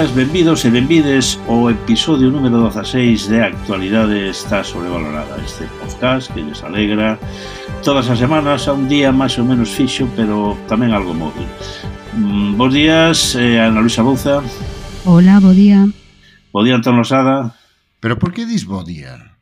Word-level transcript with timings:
Benvidas, 0.00 0.16
benvidos 0.16 0.64
e 0.64 0.70
benvides 0.72 1.26
ao 1.44 1.68
episodio 1.68 2.32
número 2.32 2.72
16 2.72 3.28
de 3.28 3.44
Actualidade 3.44 4.32
está 4.32 4.64
sobrevalorada 4.64 5.36
Este 5.44 5.68
podcast 5.76 6.32
que 6.32 6.40
les 6.40 6.64
alegra. 6.64 7.20
Todas 7.84 8.08
as 8.08 8.16
semanas 8.16 8.64
a 8.64 8.72
un 8.72 8.88
día 8.88 9.12
máis 9.12 9.36
ou 9.36 9.44
menos 9.44 9.68
fixo 9.68 10.08
Pero 10.16 10.56
tamén 10.72 10.96
algo 10.96 11.12
móvil. 11.12 11.44
Mm, 12.16 12.56
Bos 12.56 12.72
días, 12.72 13.36
eh, 13.36 13.60
Ana 13.60 13.84
Luisa 13.84 14.00
Bouza. 14.00 14.40
Hola, 15.04 15.36
bo 15.36 15.52
día. 15.52 15.84
Bo 16.48 16.64
día, 16.64 16.80
Antón 16.80 16.96
Losada. 16.96 17.60
Pero 18.00 18.16
por 18.16 18.32
que 18.32 18.48
dis 18.48 18.64
bo 18.64 18.80
día? 18.80 19.36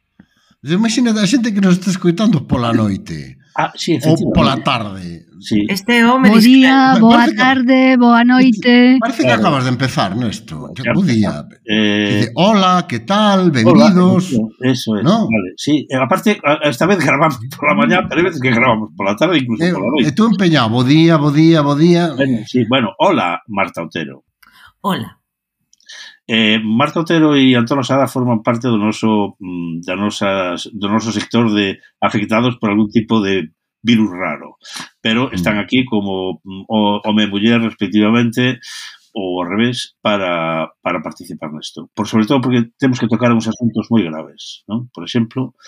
Imagina 0.67 1.15
a 1.15 1.31
xente 1.31 1.55
que 1.55 1.63
nos 1.63 1.79
está 1.79 1.95
escoitando 1.95 2.51
pola 2.51 2.75
noite. 2.75 3.39
Ah, 3.55 3.71
sí, 3.79 3.95
Ou 4.03 4.35
pola 4.35 4.59
tarde 4.67 5.23
sí. 5.41 5.67
Este 5.69 6.05
home 6.05 6.31
Bo 6.31 6.39
día, 6.39 6.91
discre... 6.91 7.01
boa 7.01 7.27
tarde, 7.37 7.97
boa 7.97 8.25
noite. 8.25 8.97
Parece 9.01 9.23
que 9.23 9.29
claro. 9.29 9.41
acabas 9.41 9.65
de 9.65 9.71
empezar, 9.71 10.17
Nesto. 10.17 10.71
Claro. 10.75 11.01
Bo 11.01 11.07
día. 11.07 11.45
Eh... 11.65 12.17
Dice, 12.21 12.33
hola, 12.35 12.87
que 12.89 13.01
tal, 13.01 13.51
benvidos. 13.51 14.33
Eso 14.61 14.97
es, 14.97 15.05
¿no? 15.05 15.29
vale, 15.29 15.53
sí. 15.57 15.87
Eh, 15.89 15.97
aparte, 15.97 16.41
esta 16.63 16.87
vez 16.87 16.99
grabamos 16.99 17.39
por 17.59 17.69
la 17.69 17.75
mañá, 17.75 18.07
pero 18.09 18.21
hay 18.21 18.25
veces 18.27 18.41
que 18.41 18.51
grabamos 18.51 18.91
por 18.97 19.07
la 19.07 19.17
tarde, 19.17 19.39
incluso 19.39 19.65
eh, 19.65 19.73
por 19.73 19.83
la 19.83 19.89
noite. 19.89 20.09
E 20.09 20.13
tú 20.13 20.27
empeñado, 20.27 20.71
bo 20.71 20.85
día, 20.85 21.17
bo 21.17 21.31
día, 21.31 21.61
bo 21.63 21.75
día. 21.75 22.13
Bueno, 22.15 22.39
sí, 22.47 22.65
bueno, 22.69 22.89
hola, 22.99 23.43
Marta 23.49 23.83
Otero. 23.83 24.25
Hola. 24.81 25.19
Eh, 26.31 26.61
Marta 26.63 27.01
Otero 27.01 27.35
e 27.35 27.57
Antonio 27.57 27.83
Sada 27.83 28.07
forman 28.07 28.43
parte 28.43 28.69
do 28.69 28.77
noso 28.77 29.41
mm, 29.41 29.81
da 29.81 29.97
nosas, 29.97 30.69
do 30.77 30.89
noso 30.93 31.11
sector 31.11 31.49
de 31.49 31.81
afectados 32.05 32.61
por 32.61 32.69
algún 32.69 32.91
tipo 32.93 33.23
de 33.23 33.49
virus 33.83 34.11
raro. 34.11 34.59
Pero 35.01 35.29
mm. 35.29 35.35
están 35.35 35.59
aquí 35.59 35.85
como 35.85 36.41
mm, 36.45 36.65
home 36.69 37.25
e 37.25 37.31
muller, 37.31 37.61
respectivamente, 37.61 38.61
ou 39.15 39.43
ao 39.43 39.49
revés, 39.49 39.97
para, 40.03 40.71
para 40.83 41.03
participar 41.03 41.51
nesto. 41.51 41.91
Por 41.95 42.07
sobre 42.07 42.27
todo 42.27 42.41
porque 42.41 42.71
temos 42.79 43.01
que 43.01 43.09
tocar 43.09 43.33
uns 43.33 43.49
asuntos 43.49 43.91
moi 43.91 44.05
graves. 44.05 44.63
Non? 44.69 44.87
Por 44.95 45.03
exemplo, 45.03 45.59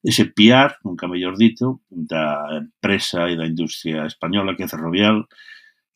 ese 0.00 0.30
piar, 0.30 0.78
nunca 0.84 1.10
mellor 1.10 1.36
dito, 1.36 1.84
da 1.90 2.48
empresa 2.56 3.28
e 3.28 3.36
da 3.36 3.44
industria 3.44 4.06
española 4.08 4.56
que 4.56 4.64
é 4.64 4.70
Ferrovial, 4.70 5.28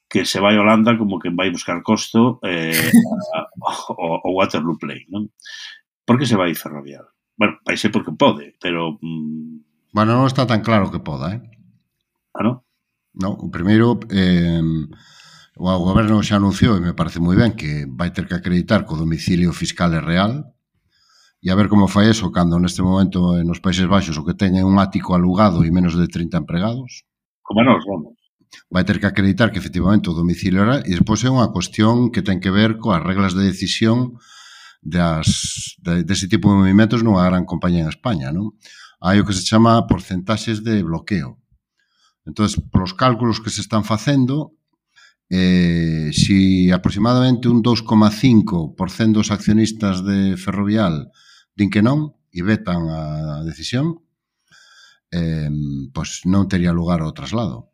que 0.08 0.24
se 0.24 0.40
vai 0.40 0.56
a 0.56 0.60
Holanda 0.60 0.96
como 0.96 1.20
que 1.20 1.30
vai 1.30 1.52
buscar 1.52 1.80
costo 1.84 2.40
eh, 2.44 2.92
a, 3.36 3.48
o, 3.96 4.28
o 4.28 4.30
Waterloo 4.36 4.80
Play. 4.80 5.06
Non? 5.08 5.32
Por 6.04 6.16
que 6.18 6.28
se 6.28 6.36
vai 6.36 6.52
Ferrovial? 6.56 7.08
Bueno, 7.38 7.60
vai 7.64 7.76
ser 7.76 7.94
porque 7.94 8.12
pode, 8.12 8.56
pero... 8.58 8.98
Mm, 9.00 9.64
bueno, 9.94 10.18
non 10.18 10.28
está 10.28 10.44
tan 10.44 10.60
claro 10.60 10.92
que 10.92 11.00
poda, 11.00 11.36
eh? 11.36 11.40
Ah, 12.38 12.46
non? 12.46 12.62
No, 13.18 13.34
o 13.34 13.50
primeiro 13.50 13.98
eh, 14.14 14.62
o 15.58 15.66
goberno 15.82 16.22
xa 16.22 16.38
anunciou 16.38 16.78
e 16.78 16.84
me 16.86 16.94
parece 16.94 17.18
moi 17.18 17.34
ben 17.34 17.58
que 17.58 17.82
vai 17.90 18.14
ter 18.14 18.30
que 18.30 18.38
acreditar 18.38 18.86
que 18.86 18.94
o 18.94 19.00
domicilio 19.02 19.50
fiscal 19.50 19.90
é 19.90 19.98
real 19.98 20.54
e 21.42 21.50
a 21.50 21.58
ver 21.58 21.66
como 21.66 21.90
fai 21.90 22.06
eso 22.14 22.30
cando 22.30 22.62
neste 22.62 22.78
momento 22.78 23.34
nos 23.42 23.58
Países 23.58 23.90
Baixos 23.90 24.14
o 24.14 24.24
que 24.26 24.38
teñen 24.38 24.70
un 24.70 24.78
ático 24.78 25.18
alugado 25.18 25.66
e 25.66 25.74
menos 25.74 25.98
de 25.98 26.06
30 26.06 26.46
empregados. 26.46 27.02
Como 27.42 27.66
nos, 27.66 27.82
vamos. 27.90 28.14
Vai 28.70 28.86
ter 28.86 29.02
que 29.02 29.10
acreditar 29.10 29.50
que 29.50 29.58
efectivamente 29.58 30.06
o 30.06 30.14
domicilio 30.14 30.62
era 30.62 30.78
e 30.86 30.94
despois 30.94 31.18
é 31.26 31.30
unha 31.30 31.50
cuestión 31.50 32.14
que 32.14 32.22
ten 32.22 32.38
que 32.38 32.54
ver 32.54 32.78
coas 32.78 33.02
reglas 33.02 33.34
de 33.34 33.42
decisión 33.42 34.14
das, 34.78 35.74
de, 35.82 36.06
dese 36.06 36.30
tipo 36.30 36.54
de 36.54 36.62
movimentos 36.62 37.02
nunha 37.02 37.26
gran 37.26 37.42
compañía 37.42 37.82
en 37.82 37.90
España, 37.90 38.30
non? 38.30 38.54
Hai 39.02 39.18
o 39.18 39.26
que 39.26 39.34
se 39.34 39.42
chama 39.42 39.90
porcentaxes 39.90 40.62
de 40.62 40.86
bloqueo 40.86 41.42
Entonces, 42.28 42.60
polos 42.70 42.92
cálculos 42.92 43.40
que 43.40 43.48
se 43.48 43.62
están 43.62 43.84
facendo, 43.84 44.52
eh, 45.30 46.10
si 46.12 46.70
aproximadamente 46.70 47.48
un 47.48 47.62
2,5% 47.62 49.12
dos 49.12 49.30
accionistas 49.30 50.04
de 50.04 50.36
Ferrovial 50.36 51.10
din 51.56 51.72
que 51.72 51.80
non 51.80 52.12
e 52.28 52.44
vetan 52.44 52.84
a 52.92 53.40
decisión, 53.48 54.04
eh, 55.08 55.48
pois 55.96 56.28
non 56.28 56.44
tería 56.52 56.76
lugar 56.76 57.00
ao 57.00 57.16
traslado. 57.16 57.72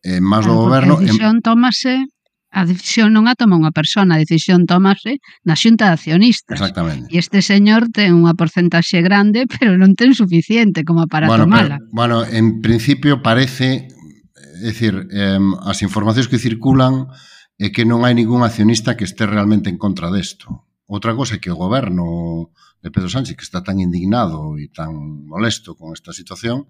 Eh, 0.00 0.24
máis 0.24 0.48
do 0.48 0.56
goberno... 0.56 0.96
A 0.96 1.04
decisión 1.04 1.38
en... 1.38 1.44
tómase 1.44 2.08
a 2.52 2.68
decisión 2.68 3.16
non 3.16 3.24
a 3.24 3.34
toma 3.34 3.56
unha 3.56 3.72
persona, 3.72 4.20
a 4.20 4.22
decisión 4.22 4.68
tómase 4.68 5.24
na 5.48 5.56
xunta 5.56 5.88
de 5.88 5.96
accionistas. 5.96 6.60
Exactamente. 6.60 7.08
E 7.08 7.16
este 7.16 7.40
señor 7.40 7.88
ten 7.88 8.12
unha 8.12 8.36
porcentaxe 8.36 9.00
grande, 9.00 9.48
pero 9.52 9.80
non 9.80 9.96
ten 9.96 10.12
suficiente 10.12 10.84
como 10.84 11.08
para 11.08 11.32
bueno, 11.32 11.48
tomala. 11.48 11.80
Pero, 11.80 11.96
bueno, 11.96 12.16
en 12.28 12.60
principio 12.60 13.24
parece, 13.24 13.88
é 13.88 14.68
dicir, 14.68 15.08
eh, 15.08 15.40
as 15.64 15.80
informacións 15.80 16.28
que 16.28 16.36
circulan 16.36 17.08
é 17.56 17.72
que 17.72 17.88
non 17.88 18.04
hai 18.04 18.12
ningún 18.12 18.44
accionista 18.44 19.00
que 19.00 19.08
este 19.08 19.24
realmente 19.24 19.72
en 19.72 19.80
contra 19.80 20.12
desto. 20.12 20.68
Outra 20.84 21.16
cosa 21.16 21.38
é 21.38 21.40
que 21.40 21.48
o 21.48 21.56
goberno 21.56 22.52
de 22.84 22.92
Pedro 22.92 23.08
Sánchez, 23.08 23.32
que 23.32 23.48
está 23.48 23.64
tan 23.64 23.80
indignado 23.80 24.60
e 24.60 24.68
tan 24.68 24.92
molesto 25.24 25.72
con 25.72 25.96
esta 25.96 26.12
situación, 26.12 26.68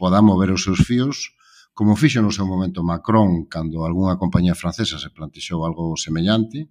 poda 0.00 0.24
mover 0.24 0.48
os 0.56 0.64
seus 0.64 0.80
fíos 0.80 1.36
como 1.80 1.96
fixo 1.96 2.20
no 2.20 2.28
seu 2.28 2.44
momento 2.44 2.84
Macron 2.84 3.48
cando 3.48 3.88
algunha 3.88 4.20
compañía 4.20 4.52
francesa 4.52 5.00
se 5.00 5.08
plantexou 5.08 5.64
algo 5.64 5.96
semellante 5.96 6.68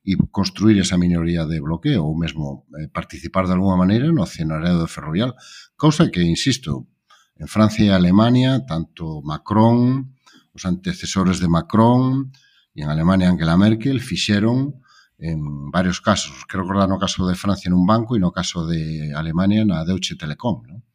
e 0.00 0.16
construir 0.32 0.80
esa 0.80 0.96
minoría 0.96 1.44
de 1.44 1.60
bloqueo 1.60 2.00
ou 2.00 2.16
mesmo 2.16 2.64
eh, 2.80 2.88
participar 2.88 3.44
de 3.44 3.52
alguna 3.52 3.76
maneira 3.76 4.08
no 4.08 4.24
accionariado 4.24 4.88
ferrovial, 4.88 5.36
cousa 5.76 6.08
que, 6.08 6.24
insisto, 6.24 6.88
en 7.36 7.44
Francia 7.44 7.84
e 7.84 7.92
Alemania, 7.92 8.64
tanto 8.64 9.20
Macron, 9.20 10.16
os 10.56 10.64
antecesores 10.64 11.44
de 11.44 11.52
Macron 11.52 12.32
e 12.72 12.80
en 12.80 12.88
Alemania 12.88 13.28
Angela 13.28 13.60
Merkel 13.60 14.00
fixeron 14.00 14.80
en 15.20 15.68
varios 15.68 16.00
casos. 16.00 16.48
Creo 16.48 16.64
que 16.64 16.72
no 16.72 16.96
caso 16.96 17.28
de 17.28 17.36
Francia 17.36 17.68
en 17.68 17.76
un 17.76 17.84
banco 17.84 18.16
e 18.16 18.22
no 18.24 18.32
caso 18.32 18.64
de 18.64 19.12
Alemania 19.12 19.60
na 19.68 19.84
Deutsche 19.84 20.16
Telekom. 20.16 20.64
¿no? 20.64 20.88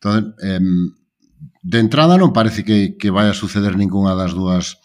Entón, 0.00 0.32
eh, 0.40 0.64
de 1.62 1.78
entrada 1.80 2.16
non 2.16 2.32
parece 2.32 2.64
que, 2.64 2.96
que 3.00 3.12
vai 3.12 3.28
a 3.28 3.36
suceder 3.36 3.76
ningunha 3.76 4.16
das 4.16 4.32
dúas 4.32 4.80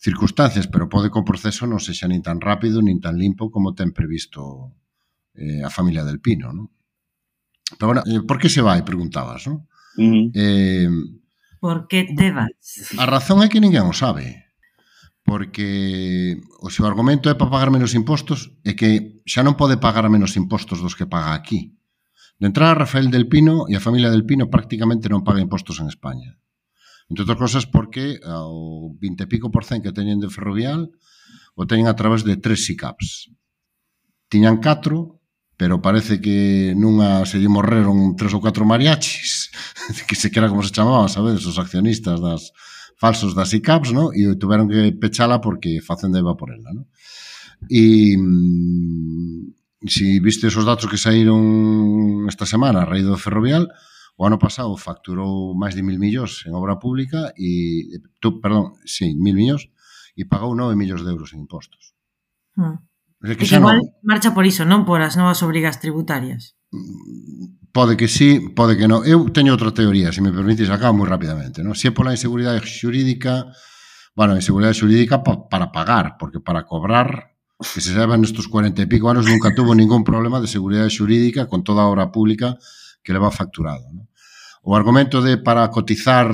circunstancias, 0.00 0.68
pero 0.68 0.88
pode 0.88 1.08
que 1.08 1.20
o 1.20 1.24
proceso 1.24 1.64
non 1.64 1.80
sexa 1.80 2.04
nin 2.04 2.20
tan 2.20 2.40
rápido 2.40 2.84
nin 2.84 3.00
tan 3.00 3.16
limpo 3.16 3.48
como 3.48 3.72
ten 3.72 3.96
previsto 3.96 4.72
eh, 5.34 5.64
a 5.64 5.70
familia 5.72 6.04
del 6.04 6.20
Pino, 6.20 6.52
non? 6.52 6.68
Pero 7.80 7.86
bueno, 7.90 8.02
eh, 8.04 8.20
por 8.20 8.36
que 8.36 8.52
se 8.52 8.60
vai, 8.60 8.84
preguntabas, 8.84 9.48
non? 9.48 9.64
Uh 9.96 10.04
-huh. 10.04 10.26
eh, 10.36 10.90
por 11.64 11.88
que 11.88 12.04
te 12.12 12.28
vas? 12.28 12.52
A 13.00 13.08
razón 13.08 13.40
é 13.40 13.48
que 13.48 13.62
ninguén 13.62 13.88
o 13.88 13.96
sabe. 13.96 14.44
Porque 15.24 16.36
o 16.60 16.68
seu 16.68 16.84
argumento 16.84 17.32
é 17.32 17.34
para 17.34 17.48
pagar 17.48 17.72
menos 17.72 17.96
impostos 17.96 18.52
é 18.68 18.76
que 18.76 19.24
xa 19.24 19.40
non 19.40 19.56
pode 19.56 19.80
pagar 19.80 20.04
menos 20.12 20.36
impostos 20.36 20.84
dos 20.84 20.92
que 20.92 21.08
paga 21.08 21.32
aquí. 21.32 21.72
De 22.38 22.46
entrada, 22.46 22.74
Rafael 22.74 23.10
del 23.10 23.28
Pino 23.28 23.66
e 23.70 23.78
a 23.78 23.84
familia 23.84 24.10
del 24.10 24.26
Pino 24.26 24.50
prácticamente 24.50 25.06
non 25.06 25.22
paga 25.22 25.44
impostos 25.44 25.78
en 25.78 25.86
España. 25.86 26.34
Entre 27.06 27.22
outras 27.22 27.38
cosas 27.38 27.64
porque 27.68 28.18
o 28.24 28.96
20 28.98 29.24
e 29.24 29.30
pico 29.30 29.52
por 29.54 29.62
cen 29.62 29.84
que 29.84 29.94
teñen 29.94 30.18
de 30.18 30.32
ferrovial 30.32 30.90
o 31.54 31.62
teñen 31.68 31.86
a 31.86 31.94
través 31.94 32.26
de 32.26 32.34
tres 32.40 32.66
SICAPs. 32.66 33.30
Tiñan 34.26 34.58
catro, 34.58 35.22
pero 35.54 35.78
parece 35.78 36.18
que 36.18 36.74
nunha 36.74 37.22
se 37.22 37.38
lle 37.38 37.46
morreron 37.46 38.18
tres 38.18 38.34
ou 38.34 38.42
catro 38.42 38.66
mariachis, 38.66 39.54
que 40.10 40.18
se 40.18 40.34
quera 40.34 40.50
como 40.50 40.66
se 40.66 40.74
chamaban, 40.74 41.06
sabedes, 41.06 41.46
os 41.46 41.60
accionistas 41.62 42.18
das 42.18 42.50
falsos 42.98 43.38
das 43.38 43.54
ICAPs, 43.54 43.94
¿no? 43.94 44.10
e 44.10 44.34
tiveron 44.34 44.66
que 44.66 44.90
pechala 44.98 45.38
porque 45.38 45.78
facen 45.78 46.10
de 46.10 46.22
por 46.34 46.50
ela. 46.50 46.74
¿no? 46.74 46.90
E 47.70 48.18
mm, 48.18 49.53
si 49.86 50.20
viste 50.20 50.48
esos 50.48 50.64
datos 50.64 50.88
que 50.88 51.00
saíron 51.00 52.26
esta 52.28 52.46
semana 52.46 52.82
a 52.82 52.88
raíz 52.88 53.04
do 53.04 53.20
ferrovial, 53.20 53.68
o 54.16 54.22
ano 54.24 54.38
pasado 54.38 54.74
facturou 54.78 55.52
máis 55.58 55.74
de 55.74 55.82
mil 55.82 55.98
millóns 55.98 56.46
en 56.46 56.54
obra 56.54 56.78
pública 56.78 57.34
e, 57.34 58.00
perdón, 58.40 58.78
sí, 58.86 59.12
mil 59.18 59.34
millóns 59.34 59.68
e 60.14 60.22
pagou 60.24 60.54
9 60.54 60.78
millóns 60.78 61.02
de 61.02 61.10
euros 61.10 61.34
en 61.34 61.42
impostos. 61.42 61.92
Hmm. 62.54 62.78
É 63.24 63.34
que, 63.34 63.48
que 63.48 63.58
igual 63.58 63.82
non... 63.82 63.90
marcha 64.06 64.30
por 64.30 64.46
iso, 64.46 64.62
non 64.62 64.86
por 64.86 65.02
as 65.02 65.18
novas 65.18 65.42
obrigas 65.42 65.82
tributarias. 65.82 66.54
Mm, 66.70 67.72
pode 67.74 67.98
que 67.98 68.06
sí, 68.06 68.52
pode 68.54 68.78
que 68.78 68.86
non. 68.86 69.02
Eu 69.02 69.26
teño 69.34 69.50
outra 69.56 69.74
teoría, 69.74 70.14
se 70.14 70.22
me 70.22 70.30
permites, 70.30 70.70
acabo 70.70 71.02
moi 71.02 71.08
rapidamente. 71.10 71.66
Non? 71.66 71.74
Se 71.74 71.90
é 71.90 71.96
pola 71.96 72.14
inseguridade 72.14 72.62
xurídica, 72.62 73.50
bueno, 74.14 74.38
inseguridade 74.38 74.78
xurídica 74.78 75.26
pa, 75.26 75.50
para 75.50 75.74
pagar, 75.74 76.14
porque 76.14 76.38
para 76.38 76.62
cobrar 76.62 77.33
que 77.72 77.80
se 77.80 77.96
sabe 77.96 78.18
nestos 78.20 78.46
40 78.52 78.84
e 78.84 78.90
pico 78.90 79.08
anos 79.08 79.24
nunca 79.24 79.54
tuvo 79.56 79.72
ningún 79.72 80.04
problema 80.04 80.38
de 80.42 80.50
seguridade 80.50 80.92
xurídica 80.92 81.48
con 81.48 81.64
toda 81.64 81.82
a 81.84 81.90
obra 81.90 82.12
pública 82.12 82.60
que 83.00 83.16
leva 83.16 83.32
facturado. 83.32 83.88
Non? 83.88 84.06
O 84.64 84.72
argumento 84.76 85.20
de 85.20 85.36
para 85.40 85.68
cotizar 85.68 86.28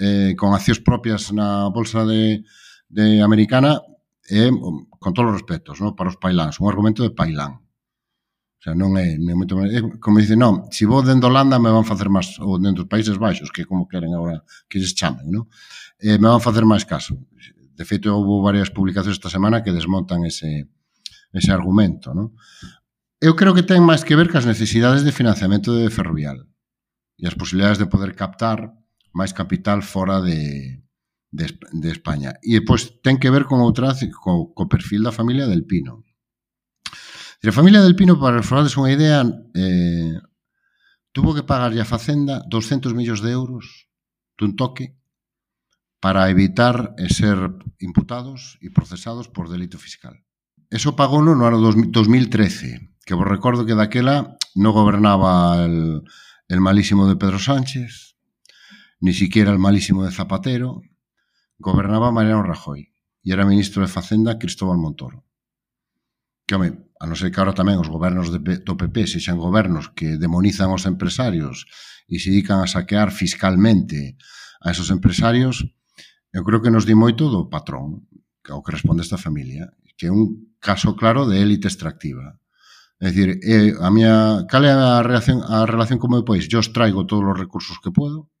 eh, 0.00 0.32
con 0.36 0.56
accións 0.56 0.80
propias 0.80 1.32
na 1.32 1.68
bolsa 1.68 2.04
de, 2.08 2.44
de 2.88 3.20
americana 3.20 3.80
é, 4.28 4.48
eh, 4.48 4.52
con 5.00 5.12
todos 5.12 5.32
os 5.32 5.36
respetos, 5.40 5.80
non? 5.80 5.96
para 5.96 6.12
os 6.12 6.20
pailáns, 6.20 6.60
un 6.60 6.68
argumento 6.68 7.04
de 7.04 7.12
pailán. 7.12 7.60
O 7.60 8.60
sea, 8.62 8.78
non 8.78 8.94
é, 8.94 9.18
nem 9.18 9.34
moito 9.34 9.58
máis, 9.58 9.74
é 9.74 9.82
como 9.98 10.22
dicen, 10.22 10.38
non, 10.38 10.70
se 10.70 10.82
si 10.82 10.84
vou 10.86 11.02
dentro 11.02 11.26
de 11.26 11.34
Holanda 11.34 11.58
me 11.58 11.74
van 11.74 11.82
facer 11.82 12.06
máis, 12.06 12.38
ou 12.38 12.62
dentro 12.62 12.86
dos 12.86 12.92
Países 12.92 13.18
Baixos, 13.18 13.50
que 13.50 13.66
como 13.66 13.90
queren 13.90 14.14
agora 14.14 14.46
que 14.70 14.78
lles 14.78 14.94
chamen, 14.94 15.26
non? 15.28 15.50
Eh, 15.98 16.16
me 16.16 16.30
van 16.30 16.38
facer 16.38 16.62
máis 16.62 16.86
caso. 16.86 17.18
De 17.82 17.90
feito, 17.90 18.14
houve 18.14 18.46
varias 18.46 18.70
publicacións 18.70 19.18
esta 19.18 19.26
semana 19.26 19.66
que 19.66 19.74
desmontan 19.74 20.22
ese, 20.22 20.70
ese 21.34 21.50
argumento. 21.50 22.14
Non? 22.14 22.30
Eu 23.18 23.34
creo 23.34 23.58
que 23.58 23.66
ten 23.66 23.82
máis 23.82 24.06
que 24.06 24.14
ver 24.14 24.30
cas 24.30 24.46
necesidades 24.46 25.02
de 25.02 25.10
financiamento 25.10 25.74
de 25.74 25.90
ferrovial 25.90 26.46
e 27.18 27.26
as 27.26 27.34
posibilidades 27.34 27.82
de 27.82 27.90
poder 27.90 28.14
captar 28.14 28.70
máis 29.10 29.34
capital 29.34 29.82
fora 29.82 30.22
de, 30.22 30.78
de, 31.34 31.58
de 31.74 31.88
España. 31.90 32.38
E 32.38 32.62
depois 32.62 33.02
ten 33.02 33.18
que 33.18 33.34
ver 33.34 33.50
con 33.50 33.58
outra 33.66 33.90
co, 34.14 34.54
co 34.54 34.70
perfil 34.70 35.02
da 35.02 35.10
familia 35.10 35.50
del 35.50 35.66
Pino. 35.66 36.06
E 37.42 37.50
a 37.50 37.56
familia 37.58 37.82
del 37.82 37.98
Pino, 37.98 38.14
para 38.14 38.46
forardes 38.46 38.78
unha 38.78 38.94
idea, 38.94 39.26
eh, 39.58 40.22
tuvo 41.10 41.34
que 41.34 41.42
pagarlle 41.42 41.82
a 41.82 41.90
Facenda 41.90 42.46
200 42.46 42.94
millóns 42.94 43.18
de 43.18 43.34
euros 43.34 43.90
dun 44.38 44.54
toque 44.54 45.01
para 46.02 46.26
evitar 46.34 46.98
e 46.98 47.06
ser 47.14 47.38
imputados 47.78 48.58
e 48.58 48.74
procesados 48.74 49.30
por 49.30 49.46
delito 49.46 49.78
fiscal. 49.78 50.18
Eso 50.66 50.98
pagono 50.98 51.38
no 51.38 51.46
ano 51.46 51.62
2013, 51.62 52.98
que 53.06 53.14
vos 53.14 53.30
recordo 53.30 53.62
que 53.62 53.78
daquela 53.78 54.34
non 54.58 54.74
gobernaba 54.74 55.62
el, 55.62 56.02
el 56.50 56.58
malísimo 56.58 57.06
de 57.06 57.14
Pedro 57.14 57.38
Sánchez, 57.38 58.18
ni 58.98 59.14
siquiera 59.14 59.54
el 59.54 59.62
malísimo 59.62 60.02
de 60.02 60.10
Zapatero, 60.10 60.82
gobernaba 61.62 62.10
Mariano 62.10 62.42
Rajoy 62.42 62.90
e 63.22 63.30
era 63.30 63.46
ministro 63.46 63.86
de 63.86 63.92
Facenda 63.94 64.42
Cristóbal 64.42 64.82
Montoro. 64.82 65.22
Que, 66.50 66.58
home, 66.58 66.90
a 66.98 67.06
non 67.06 67.14
ser 67.14 67.30
que 67.30 67.38
ahora 67.38 67.54
tamén 67.54 67.78
os 67.78 67.86
gobernos 67.86 68.34
de, 68.34 68.42
do 68.42 68.74
PP 68.74 69.06
sexan 69.06 69.38
gobernos 69.38 69.94
que 69.94 70.18
demonizan 70.18 70.74
os 70.74 70.82
empresarios 70.90 71.70
e 72.10 72.18
se 72.18 72.34
dedican 72.34 72.58
a 72.58 72.66
saquear 72.66 73.14
fiscalmente 73.14 74.18
a 74.58 74.74
esos 74.74 74.90
empresarios, 74.90 75.62
eu 76.32 76.42
creo 76.44 76.60
que 76.64 76.72
nos 76.72 76.88
di 76.88 76.96
moito 76.96 77.28
do 77.28 77.52
patrón 77.52 78.08
ao 78.48 78.64
que 78.64 78.72
responde 78.72 79.04
esta 79.04 79.20
familia, 79.20 79.70
que 79.96 80.08
é 80.08 80.12
un 80.12 80.56
caso 80.58 80.96
claro 80.96 81.28
de 81.28 81.38
élite 81.38 81.68
extractiva. 81.68 82.40
É 82.98 83.10
dicir, 83.12 83.38
eh, 83.44 83.76
a 83.78 83.90
miña, 83.92 84.48
cal 84.48 84.64
é 84.64 84.72
a, 84.72 85.04
relación, 85.04 85.44
a 85.44 85.68
relación 85.68 86.00
como 86.00 86.16
meu 86.16 86.24
país? 86.24 86.48
Yo 86.48 86.58
os 86.58 86.72
traigo 86.72 87.04
todos 87.04 87.26
os 87.28 87.38
recursos 87.38 87.76
que 87.82 87.94
puedo 87.94 88.32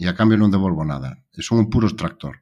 e 0.00 0.08
a 0.08 0.16
cambio 0.16 0.40
non 0.40 0.50
devolvo 0.50 0.82
nada. 0.82 1.20
Son 1.38 1.60
un 1.60 1.68
puro 1.68 1.86
extractor. 1.86 2.40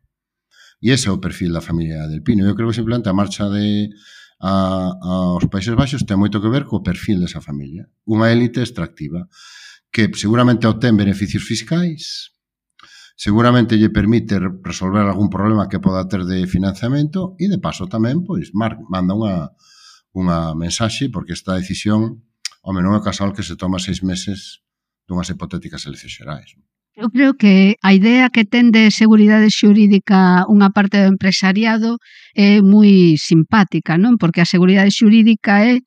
E 0.84 0.92
ese 0.92 1.08
é 1.08 1.12
o 1.12 1.22
perfil 1.22 1.50
da 1.50 1.64
familia 1.64 2.06
del 2.06 2.22
Pino. 2.22 2.44
Eu 2.44 2.54
creo 2.54 2.70
que 2.70 2.78
simplemente 2.78 3.08
a 3.08 3.16
marcha 3.16 3.48
de 3.50 3.90
a, 4.38 4.92
aos 5.00 5.46
Países 5.48 5.74
Baixos 5.74 6.04
ten 6.04 6.20
moito 6.20 6.38
que 6.42 6.52
ver 6.52 6.68
co 6.68 6.84
perfil 6.84 7.24
desa 7.24 7.40
familia. 7.40 7.88
Unha 8.04 8.28
élite 8.28 8.60
extractiva 8.60 9.26
que 9.88 10.10
seguramente 10.18 10.66
obtén 10.66 10.98
beneficios 10.98 11.46
fiscais, 11.46 12.33
seguramente 13.14 13.78
lle 13.78 13.94
permite 13.94 14.38
resolver 14.62 15.06
algún 15.06 15.30
problema 15.30 15.70
que 15.70 15.78
poda 15.78 16.10
ter 16.10 16.26
de 16.26 16.46
financiamento 16.50 17.38
e 17.38 17.46
de 17.46 17.62
paso 17.62 17.86
tamén, 17.86 18.26
pois, 18.26 18.50
Marc, 18.52 18.82
manda 18.90 19.14
unha, 19.14 19.54
unha 20.14 20.52
mensaxe 20.58 21.10
porque 21.14 21.34
esta 21.38 21.54
decisión 21.54 22.26
ao 22.64 22.74
non 22.74 22.98
é 22.98 23.00
casual 23.04 23.30
que 23.36 23.46
se 23.46 23.54
toma 23.60 23.78
seis 23.78 24.02
meses 24.02 24.64
dunhas 25.06 25.28
hipotéticas 25.30 25.84
eleccións 25.86 26.16
xerais. 26.16 26.50
Eu 26.94 27.10
creo 27.10 27.34
que 27.34 27.74
a 27.82 27.90
idea 27.90 28.30
que 28.30 28.46
ten 28.46 28.70
de 28.70 28.94
seguridade 28.94 29.50
xurídica 29.50 30.46
unha 30.46 30.70
parte 30.70 31.02
do 31.02 31.10
empresariado 31.10 31.98
é 32.38 32.62
moi 32.62 33.18
simpática, 33.18 33.98
non? 33.98 34.14
Porque 34.14 34.40
a 34.40 34.48
seguridade 34.48 34.94
xurídica 34.94 35.60
é 35.66 35.82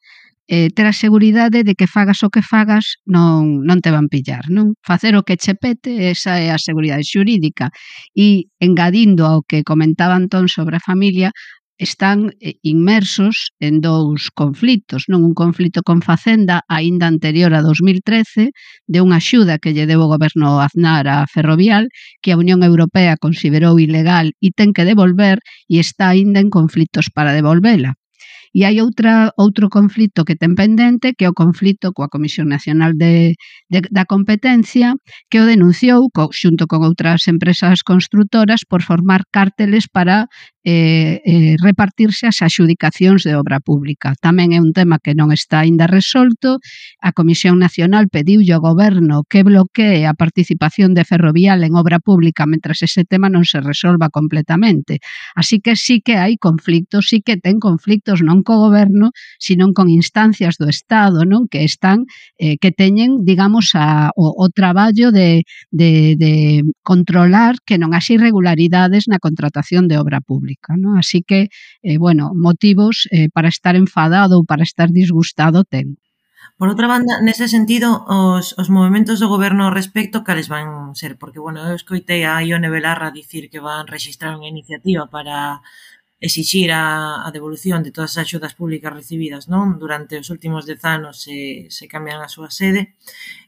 eh, 0.48 0.70
ter 0.72 0.88
a 0.88 0.96
seguridade 0.96 1.64
de 1.64 1.76
que 1.76 1.88
fagas 1.88 2.24
o 2.24 2.32
que 2.32 2.42
fagas 2.42 3.00
non, 3.06 3.68
non 3.68 3.84
te 3.84 3.92
van 3.92 4.08
pillar, 4.08 4.48
non? 4.48 4.74
Facer 4.82 5.14
o 5.20 5.24
que 5.28 5.36
che 5.36 5.54
pete, 5.56 6.10
esa 6.10 6.40
é 6.40 6.50
a 6.52 6.60
seguridade 6.60 7.04
xurídica. 7.04 7.70
E 8.16 8.48
engadindo 8.60 9.28
ao 9.28 9.44
que 9.44 9.68
comentaba 9.68 10.16
Antón 10.16 10.48
sobre 10.48 10.80
a 10.80 10.84
familia, 10.84 11.30
están 11.78 12.34
eh, 12.40 12.56
inmersos 12.64 13.52
en 13.60 13.82
dous 13.82 14.32
conflitos, 14.34 15.06
non 15.12 15.22
un 15.22 15.38
conflito 15.38 15.86
con 15.86 16.02
Facenda 16.02 16.66
aínda 16.66 17.06
anterior 17.06 17.54
a 17.54 17.62
2013 17.62 18.50
de 18.90 19.00
unha 19.06 19.22
axuda 19.22 19.62
que 19.62 19.72
lle 19.76 19.86
deu 19.86 20.02
o 20.02 20.10
goberno 20.10 20.58
Aznar 20.58 21.06
a 21.06 21.30
Ferrovial 21.30 21.86
que 22.22 22.34
a 22.34 22.40
Unión 22.42 22.66
Europea 22.66 23.20
considerou 23.22 23.78
ilegal 23.78 24.34
e 24.42 24.50
ten 24.58 24.74
que 24.74 24.88
devolver 24.90 25.38
e 25.70 25.78
está 25.78 26.10
aínda 26.10 26.42
en 26.42 26.50
conflitos 26.50 27.14
para 27.14 27.36
devolvela. 27.38 27.94
E 28.57 28.65
hai 28.65 28.77
outra 28.86 29.13
outro 29.45 29.65
conflito 29.77 30.25
que 30.27 30.39
ten 30.42 30.54
pendente, 30.62 31.07
que 31.18 31.25
é 31.27 31.30
o 31.30 31.39
conflito 31.44 31.94
coa 31.95 32.09
Comisión 32.15 32.48
Nacional 32.56 32.92
de, 33.01 33.13
de 33.71 33.80
da 33.98 34.04
Competencia, 34.13 34.88
que 35.30 35.38
o 35.44 35.45
denunciou 35.54 36.01
co, 36.15 36.24
xunto 36.42 36.63
con 36.71 36.81
outras 36.89 37.21
empresas 37.33 37.77
constructoras 37.86 38.62
por 38.69 38.81
formar 38.89 39.21
cárteles 39.36 39.86
para 39.95 40.25
eh, 40.68 41.22
eh, 41.24 41.56
repartirse 41.64 42.28
as 42.28 42.44
axudicacións 42.44 43.24
de 43.24 43.40
obra 43.40 43.64
pública. 43.64 44.19
Tamén 44.19 44.52
é 44.52 44.60
un 44.60 44.75
tema 44.75 45.00
que 45.00 45.16
non 45.16 45.31
está 45.31 45.64
aínda 45.64 45.88
resolto. 45.88 46.60
A 47.00 47.16
Comisión 47.16 47.56
Nacional 47.56 48.12
pediulle 48.12 48.52
ao 48.52 48.60
goberno 48.60 49.24
que 49.31 49.48
bloquee 49.48 50.04
a 50.04 50.12
participación 50.12 50.92
de 50.92 51.08
Ferrovial 51.08 51.64
en 51.64 51.80
obra 51.80 52.04
pública 52.04 52.44
mentras 52.44 52.84
ese 52.84 53.08
tema 53.08 53.31
non 53.31 53.48
se 53.48 53.64
resolva 53.64 54.12
completamente. 54.12 55.00
Así 55.40 55.64
que 55.64 55.80
sí 55.80 56.04
que 56.04 56.19
hai 56.19 56.36
conflictos, 56.36 57.08
sí 57.08 57.24
que 57.24 57.40
ten 57.40 57.64
conflictos 57.64 58.19
non 58.19 58.44
co 58.44 58.60
goberno, 58.60 59.16
sino 59.40 59.72
con 59.72 59.88
instancias 59.88 60.60
do 60.60 60.68
Estado, 60.68 61.24
non 61.24 61.47
que 61.47 61.64
están 61.64 62.12
eh, 62.44 62.59
que 62.59 62.76
teñen, 62.76 63.24
digamos, 63.24 63.71
a, 63.71 64.12
o, 64.19 64.36
o 64.36 64.52
traballo 64.52 65.16
de, 65.16 65.47
de, 65.71 66.19
de 66.19 66.68
controlar 66.83 67.56
que 67.64 67.80
non 67.80 67.95
haxe 67.95 68.19
irregularidades 68.19 69.07
na 69.07 69.24
contratación 69.24 69.88
de 69.88 69.95
obra 69.95 70.19
pública 70.19 70.56
pública. 70.57 70.76
¿no? 70.78 70.97
Así 70.97 71.23
que, 71.23 71.49
eh, 71.83 71.97
bueno, 71.97 72.31
motivos 72.33 73.07
eh, 73.11 73.30
para 73.30 73.49
estar 73.49 73.76
enfadado 73.76 74.37
ou 74.37 74.45
para 74.45 74.64
estar 74.64 74.90
disgustado 74.90 75.64
ten. 75.64 75.97
Por 76.57 76.69
outra 76.69 76.87
banda, 76.87 77.21
nese 77.21 77.45
sentido, 77.45 78.02
os, 78.09 78.57
os 78.57 78.69
movimentos 78.73 79.21
do 79.21 79.30
goberno 79.30 79.69
ao 79.69 79.76
respecto 79.76 80.26
cales 80.26 80.49
van 80.49 80.97
ser? 80.97 81.18
Porque, 81.21 81.37
bueno, 81.37 81.61
eu 81.61 81.78
escoitei 81.78 82.26
a 82.26 82.42
Ione 82.42 82.73
Belarra 82.73 83.14
dicir 83.14 83.49
que 83.54 83.61
van 83.61 83.85
registrar 83.85 84.33
unha 84.33 84.49
iniciativa 84.49 85.06
para 85.06 85.61
exixir 86.18 86.73
a, 86.73 87.21
a 87.21 87.30
devolución 87.30 87.85
de 87.85 87.94
todas 87.94 88.18
as 88.18 88.26
axudas 88.26 88.57
públicas 88.57 88.90
recibidas 88.90 89.45
non 89.45 89.78
durante 89.78 90.18
os 90.18 90.33
últimos 90.33 90.66
dez 90.66 90.81
anos 90.81 91.21
se, 91.21 91.69
se 91.69 91.85
cambian 91.85 92.26
a 92.26 92.31
súa 92.31 92.49
sede. 92.49 92.97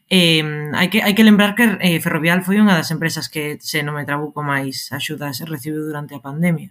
Eh, 0.06 0.70
hai, 0.78 0.86
que, 0.86 1.02
hai 1.02 1.14
que 1.18 1.26
lembrar 1.26 1.58
que 1.58 1.66
eh, 1.82 1.98
Ferrovial 1.98 2.46
foi 2.46 2.62
unha 2.62 2.78
das 2.78 2.94
empresas 2.94 3.26
que 3.26 3.58
se 3.58 3.82
non 3.82 3.98
me 3.98 4.06
trabuco 4.06 4.46
máis 4.46 4.86
axudas 4.94 5.42
recibiu 5.50 5.82
durante 5.82 6.14
a 6.14 6.22
pandemia. 6.22 6.70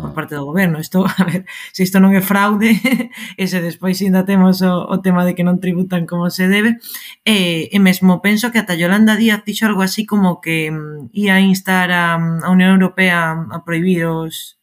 Ah. 0.00 0.08
por 0.08 0.12
parte 0.16 0.34
do 0.34 0.44
goberno. 0.44 0.80
Isto, 0.80 1.04
a 1.18 1.24
ver, 1.24 1.44
se 1.72 1.84
isto 1.84 2.00
non 2.00 2.16
é 2.16 2.24
fraude, 2.24 2.72
e 3.40 3.44
se 3.44 3.60
despois 3.60 4.00
ainda 4.00 4.24
temos 4.24 4.64
o, 4.64 4.88
o 4.88 4.96
tema 5.04 5.28
de 5.28 5.36
que 5.36 5.44
non 5.44 5.60
tributan 5.60 6.08
como 6.08 6.32
se 6.32 6.48
debe, 6.48 6.80
e, 7.22 7.68
e 7.68 7.78
mesmo 7.78 8.24
penso 8.24 8.48
que 8.48 8.58
ata 8.58 8.74
Yolanda 8.74 9.14
Díaz 9.20 9.44
dixo 9.44 9.68
algo 9.68 9.84
así 9.84 10.08
como 10.08 10.40
que 10.40 10.72
mm, 10.72 11.12
ia 11.12 11.38
instar 11.44 11.92
a, 11.92 12.16
mm, 12.16 12.42
a 12.44 12.48
Unión 12.48 12.80
Europea 12.80 13.36
a 13.36 13.58
prohibir 13.62 14.08
os, 14.08 14.56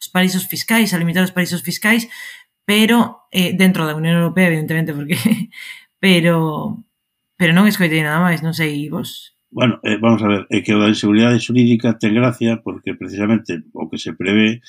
os 0.00 0.08
paraísos 0.08 0.48
fiscais, 0.48 0.96
a 0.96 1.00
limitar 1.00 1.22
os 1.22 1.34
paraísos 1.36 1.60
fiscais, 1.60 2.08
pero 2.64 3.28
eh, 3.32 3.52
dentro 3.52 3.84
da 3.84 3.96
Unión 3.96 4.16
Europea, 4.16 4.48
evidentemente, 4.48 4.96
porque 4.96 5.16
pero 6.00 6.80
pero 7.38 7.54
non 7.54 7.70
escoitei 7.70 8.02
nada 8.02 8.18
máis, 8.18 8.42
non 8.42 8.56
sei 8.56 8.90
vos. 8.90 9.37
Bueno, 9.50 9.80
eh, 9.82 9.96
vamos 9.96 10.22
a 10.22 10.28
ver, 10.28 10.46
é 10.50 10.60
que 10.60 10.74
o 10.74 10.78
da 10.78 10.92
inseguridade 10.92 11.40
xurídica 11.40 11.96
ten 11.96 12.12
gracia 12.12 12.60
porque 12.60 12.92
precisamente 13.00 13.64
o 13.72 13.88
que 13.88 13.96
se 13.96 14.12
prevé 14.12 14.60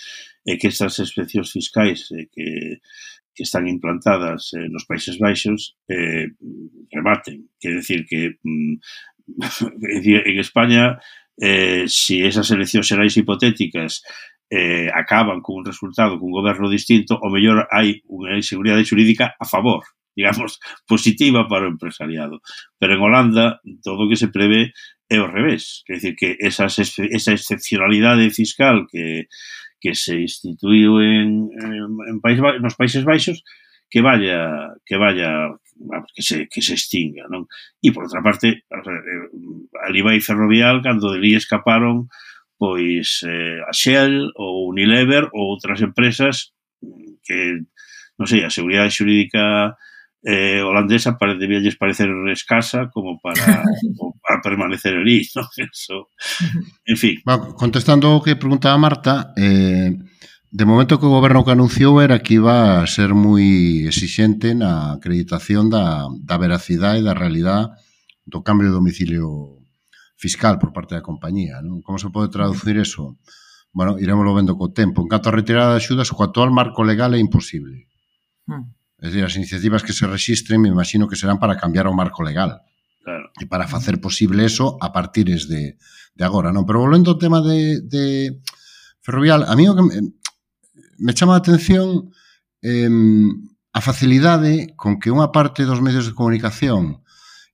é 0.48 0.56
que 0.56 0.72
estas 0.72 0.96
excepcións 1.04 1.52
fiscais 1.52 2.08
eh, 2.16 2.32
que, 2.32 2.80
que 3.36 3.44
están 3.44 3.68
implantadas 3.68 4.56
eh, 4.56 4.72
nos 4.72 4.88
Países 4.88 5.20
Baixos 5.20 5.76
eh, 5.92 6.32
rematen. 6.96 7.52
Quer 7.60 7.76
decir 7.76 8.08
que 8.08 8.40
mm, 8.40 8.74
en 10.32 10.38
España 10.40 10.96
eh, 11.36 11.84
si 11.92 12.24
esas 12.24 12.48
eleccións 12.56 12.88
xerais 12.88 13.16
hipotéticas 13.20 14.00
eh, 14.48 14.88
acaban 14.96 15.44
cun 15.44 15.68
resultado 15.68 16.16
cun 16.16 16.32
goberno 16.32 16.72
distinto, 16.72 17.20
o 17.20 17.28
mellor 17.28 17.68
hai 17.68 18.00
unha 18.08 18.40
inseguridade 18.40 18.88
xurídica 18.88 19.36
a 19.36 19.44
favor 19.44 19.84
digamos, 20.16 20.60
positiva 20.88 21.48
para 21.48 21.66
o 21.66 21.72
empresariado. 21.72 22.42
Pero 22.78 22.94
en 22.94 23.02
Holanda 23.02 23.62
todo 23.84 24.06
o 24.06 24.10
que 24.10 24.20
se 24.20 24.30
prevé 24.30 24.74
é 25.10 25.18
o 25.20 25.28
revés. 25.28 25.82
Quer 25.86 25.96
dizer, 25.98 26.16
que 26.16 26.38
esas, 26.40 26.78
esa 26.78 27.32
excepcionalidade 27.34 28.30
fiscal 28.30 28.86
que, 28.92 29.28
que 29.82 29.96
se 29.96 30.20
instituiu 30.22 31.02
en, 31.02 31.50
en, 31.56 31.98
en 32.08 32.18
país, 32.22 32.38
nos 32.62 32.76
Países 32.76 33.04
Baixos 33.04 33.44
que 33.90 34.02
vaya 34.02 34.76
que 34.86 34.98
vaya 34.98 35.50
que 36.14 36.22
se, 36.22 36.48
que 36.48 36.62
se 36.62 36.74
extinga, 36.74 37.26
non? 37.26 37.50
E 37.82 37.90
por 37.90 38.06
outra 38.06 38.22
parte, 38.22 38.68
a 38.70 38.84
vai 39.90 40.18
eh, 40.20 40.22
Ferrovial 40.22 40.84
cando 40.86 41.10
de 41.10 41.18
li 41.18 41.34
escaparon 41.34 42.12
pois 42.60 43.24
eh, 43.24 43.64
a 43.64 43.72
Shell 43.72 44.36
ou 44.36 44.70
Unilever 44.70 45.32
ou 45.34 45.56
outras 45.56 45.82
empresas 45.82 46.54
que 47.24 47.64
non 48.20 48.28
sei, 48.28 48.44
a 48.44 48.52
seguridade 48.52 48.92
xurídica 48.92 49.74
eh, 50.24 50.62
holandesa 50.62 51.18
parece 51.18 51.48
lles 51.48 51.78
parecer 51.78 52.10
escasa 52.32 52.90
como 52.90 53.20
para, 53.20 53.64
como 53.98 54.20
para 54.22 54.42
permanecer 54.42 54.96
ali, 54.96 55.28
¿no? 55.36 55.44
Eso, 55.58 56.10
en 56.86 56.98
fin. 56.98 57.22
Bueno, 57.26 57.56
contestando 57.56 58.16
o 58.16 58.24
que 58.24 58.36
preguntaba 58.36 58.78
Marta, 58.78 59.34
eh, 59.38 59.96
de 60.52 60.66
momento 60.66 61.00
que 61.00 61.06
o 61.06 61.14
goberno 61.14 61.46
que 61.46 61.54
anunciou 61.54 62.02
era 62.02 62.20
que 62.20 62.42
iba 62.42 62.82
a 62.82 62.88
ser 62.90 63.14
moi 63.14 63.86
exixente 63.86 64.58
na 64.58 64.98
acreditación 64.98 65.70
da, 65.70 66.10
da 66.26 66.42
veracidade 66.42 67.00
e 67.00 67.06
da 67.06 67.14
realidade 67.14 67.70
do 68.26 68.42
cambio 68.42 68.70
de 68.70 68.78
domicilio 68.78 69.62
fiscal 70.18 70.60
por 70.60 70.74
parte 70.74 70.98
da 70.98 71.06
compañía. 71.06 71.62
Non? 71.62 71.80
Como 71.86 72.02
se 72.02 72.10
pode 72.12 72.34
traducir 72.34 72.76
eso? 72.82 73.16
Bueno, 73.72 74.02
iremoslo 74.02 74.34
vendo 74.34 74.58
co 74.58 74.74
tempo. 74.74 75.06
En 75.06 75.08
canto 75.08 75.30
a 75.30 75.38
retirada 75.38 75.78
de 75.78 75.80
axudas, 75.80 76.10
o 76.12 76.20
actual 76.20 76.50
marco 76.52 76.82
legal 76.84 77.14
é 77.14 77.22
imposible. 77.22 77.88
Hmm. 78.50 78.74
É 79.00 79.08
dicir, 79.08 79.24
as 79.24 79.36
iniciativas 79.36 79.84
que 79.84 79.96
se 79.96 80.04
registren, 80.04 80.60
me 80.60 80.68
imagino 80.68 81.08
que 81.08 81.16
serán 81.16 81.40
para 81.40 81.56
cambiar 81.56 81.88
o 81.88 81.96
marco 81.96 82.20
legal. 82.24 82.64
Claro. 83.00 83.32
E 83.40 83.48
para 83.48 83.66
facer 83.66 84.04
posible 84.04 84.44
eso 84.44 84.76
a 84.84 84.92
partir 84.92 85.32
de, 85.32 85.80
de 85.80 86.24
agora, 86.24 86.52
non? 86.52 86.68
Pero 86.68 86.84
volvendo 86.84 87.16
ao 87.16 87.22
tema 87.22 87.40
de, 87.40 87.80
de 87.80 88.36
ferrovial, 89.00 89.48
a 89.48 89.56
mí 89.56 89.66
o 89.72 89.74
que 89.74 89.86
me, 89.88 89.96
me 91.00 91.16
chama 91.16 91.40
a 91.40 91.42
atención 91.42 92.12
eh, 92.62 92.92
a 93.72 93.80
facilidade 93.80 94.76
con 94.76 95.00
que 95.00 95.16
unha 95.16 95.32
parte 95.32 95.64
dos 95.64 95.80
medios 95.80 96.04
de 96.04 96.16
comunicación 96.18 97.00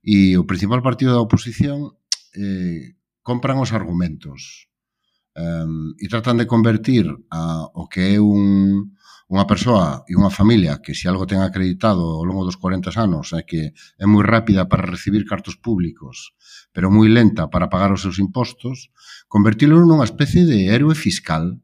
e 0.02 0.34
o 0.34 0.50
principal 0.50 0.82
partido 0.82 1.14
da 1.14 1.22
oposición 1.22 1.94
eh, 2.34 2.98
compran 3.22 3.62
os 3.62 3.70
argumentos 3.70 4.66
eh, 5.38 5.70
e 6.02 6.06
tratan 6.10 6.42
de 6.42 6.50
convertir 6.50 7.06
a, 7.30 7.70
o 7.70 7.86
que 7.86 8.16
é 8.16 8.18
un 8.18 8.95
unha 9.26 9.50
persoa 9.50 10.06
e 10.06 10.14
unha 10.14 10.30
familia 10.30 10.78
que 10.86 10.94
se 10.94 11.10
algo 11.10 11.26
ten 11.26 11.42
acreditado 11.42 12.22
ao 12.22 12.26
longo 12.26 12.46
dos 12.46 12.62
40 12.62 12.94
anos 12.94 13.34
é 13.34 13.42
que 13.42 13.74
é 13.74 14.06
moi 14.06 14.22
rápida 14.22 14.70
para 14.70 14.86
recibir 14.86 15.26
cartos 15.26 15.58
públicos, 15.58 16.38
pero 16.70 16.94
moi 16.94 17.10
lenta 17.10 17.50
para 17.50 17.66
pagar 17.66 17.90
os 17.90 18.06
seus 18.06 18.22
impostos, 18.22 18.94
convertilo 19.26 19.82
nunha 19.82 20.06
especie 20.06 20.46
de 20.46 20.70
héroe 20.70 20.94
fiscal 20.94 21.58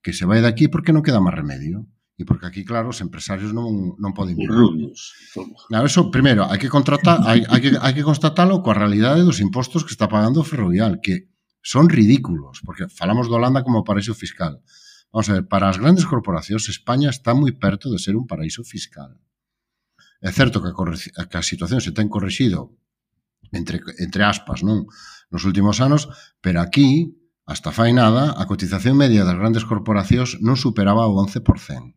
que 0.00 0.16
se 0.16 0.24
vai 0.24 0.40
daqui 0.40 0.72
porque 0.72 0.96
non 0.96 1.04
queda 1.04 1.20
máis 1.20 1.36
remedio. 1.36 1.84
E 2.18 2.26
porque 2.26 2.50
aquí, 2.50 2.66
claro, 2.66 2.90
os 2.90 2.98
empresarios 2.98 3.54
non, 3.54 3.94
non 3.94 4.10
poden 4.10 4.34
vivir. 4.34 4.50
Rubios. 4.50 5.14
Claro, 5.70 5.86
eso, 5.86 6.10
primeiro, 6.10 6.50
hai 6.50 6.58
que, 6.58 6.66
contratar, 6.66 7.22
hai, 7.22 7.46
hai, 7.46 7.60
que, 7.62 7.70
hai 7.78 7.94
que 7.94 8.02
constatalo 8.02 8.58
coa 8.58 8.74
realidade 8.74 9.22
dos 9.22 9.38
impostos 9.38 9.86
que 9.86 9.94
está 9.94 10.10
pagando 10.10 10.42
o 10.42 10.48
ferrovial, 10.48 10.98
que 10.98 11.30
son 11.62 11.86
ridículos, 11.86 12.58
porque 12.66 12.90
falamos 12.90 13.30
de 13.30 13.38
Holanda 13.38 13.62
como 13.62 13.86
paraíso 13.86 14.18
fiscal. 14.18 14.58
Vamos 15.12 15.28
a 15.28 15.40
ver, 15.40 15.44
para 15.48 15.68
as 15.72 15.80
grandes 15.80 16.04
corporacións, 16.04 16.68
España 16.68 17.08
está 17.08 17.32
moi 17.32 17.52
perto 17.56 17.88
de 17.88 17.98
ser 17.98 18.14
un 18.16 18.28
paraíso 18.28 18.60
fiscal. 18.62 19.16
É 20.20 20.30
certo 20.34 20.60
que 20.60 20.68
a, 20.68 21.24
que 21.30 21.38
a 21.38 21.44
situación 21.46 21.80
se 21.80 21.94
ten 21.96 22.12
correxido 22.12 22.76
entre, 23.52 23.80
entre 23.98 24.22
aspas, 24.24 24.60
non? 24.60 24.84
Nos 25.32 25.44
últimos 25.48 25.80
anos, 25.80 26.08
pero 26.44 26.60
aquí, 26.60 27.16
hasta 27.48 27.72
fai 27.72 27.96
nada, 27.96 28.36
a 28.36 28.44
cotización 28.44 28.96
media 29.00 29.24
das 29.24 29.38
grandes 29.40 29.64
corporacións 29.64 30.40
non 30.44 30.60
superaba 30.60 31.08
o 31.08 31.16
11%. 31.16 31.96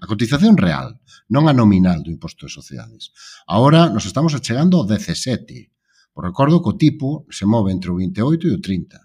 A 0.00 0.08
cotización 0.08 0.56
real, 0.56 0.96
non 1.28 1.44
a 1.44 1.52
nominal 1.52 2.00
do 2.00 2.08
imposto 2.08 2.48
de 2.48 2.56
sociedades. 2.56 3.12
Ahora 3.44 3.92
nos 3.92 4.08
estamos 4.08 4.32
achegando 4.32 4.80
ao 4.80 4.88
17. 4.88 5.68
Por 6.16 6.24
recordo 6.24 6.64
que 6.64 6.72
o 6.72 6.78
tipo 6.80 7.28
se 7.28 7.44
move 7.44 7.68
entre 7.68 7.92
o 7.92 8.00
28 8.00 8.48
e 8.48 8.52
o 8.56 8.60
30. 8.64 8.96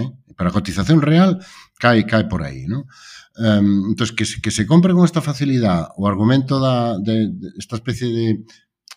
Eh? 0.00 0.08
Pero 0.40 0.48
a 0.48 0.56
cotización 0.56 1.04
real 1.04 1.36
cae, 1.76 2.08
cae 2.08 2.24
por 2.24 2.40
aí, 2.40 2.64
non? 2.64 2.88
Um, 3.36 3.92
entón, 3.92 4.16
que, 4.16 4.24
que 4.24 4.48
se 4.48 4.64
compre 4.64 4.96
con 4.96 5.04
esta 5.04 5.20
facilidade 5.20 5.92
o 6.00 6.08
argumento 6.08 6.56
da, 6.56 6.96
de, 6.96 7.28
de 7.28 7.52
esta 7.60 7.76
especie 7.76 8.08
de, 8.08 8.26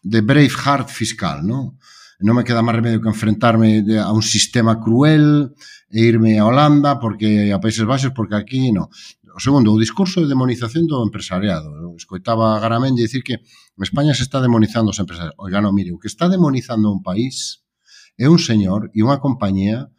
de 0.08 0.20
brave 0.24 0.48
heart 0.48 0.88
fiscal, 0.88 1.44
non? 1.44 1.76
non 2.24 2.40
me 2.40 2.48
queda 2.48 2.64
máis 2.64 2.80
remedio 2.80 3.04
que 3.04 3.12
enfrentarme 3.12 3.84
a 4.00 4.08
un 4.16 4.24
sistema 4.24 4.80
cruel 4.80 5.52
e 5.92 6.08
irme 6.08 6.40
a 6.40 6.48
Holanda 6.48 6.96
porque 6.96 7.52
a 7.52 7.60
Países 7.60 7.84
Baixos 7.84 8.16
porque 8.16 8.40
aquí 8.40 8.72
non. 8.72 8.88
O 9.36 9.42
segundo, 9.44 9.76
o 9.76 9.82
discurso 9.82 10.24
de 10.24 10.32
demonización 10.32 10.88
do 10.88 11.04
empresariado. 11.04 11.76
Eu 11.76 11.92
escoitaba 12.00 12.56
a 12.56 12.62
Garamendi 12.64 13.04
dicir 13.04 13.20
que 13.20 13.44
en 13.44 13.82
España 13.84 14.16
se 14.16 14.24
está 14.24 14.40
demonizando 14.40 14.96
os 14.96 15.02
empresarios. 15.04 15.36
Oiga, 15.36 15.60
non, 15.60 15.76
mire, 15.76 15.92
o 15.92 16.00
que 16.00 16.08
está 16.08 16.32
demonizando 16.32 16.88
un 16.88 17.04
país 17.04 17.68
é 18.16 18.32
un 18.32 18.40
señor 18.40 18.88
e 18.96 19.04
unha 19.04 19.20
compañía 19.20 19.92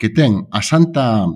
que 0.00 0.08
ten 0.08 0.48
a 0.50 0.60
santa 0.62 1.26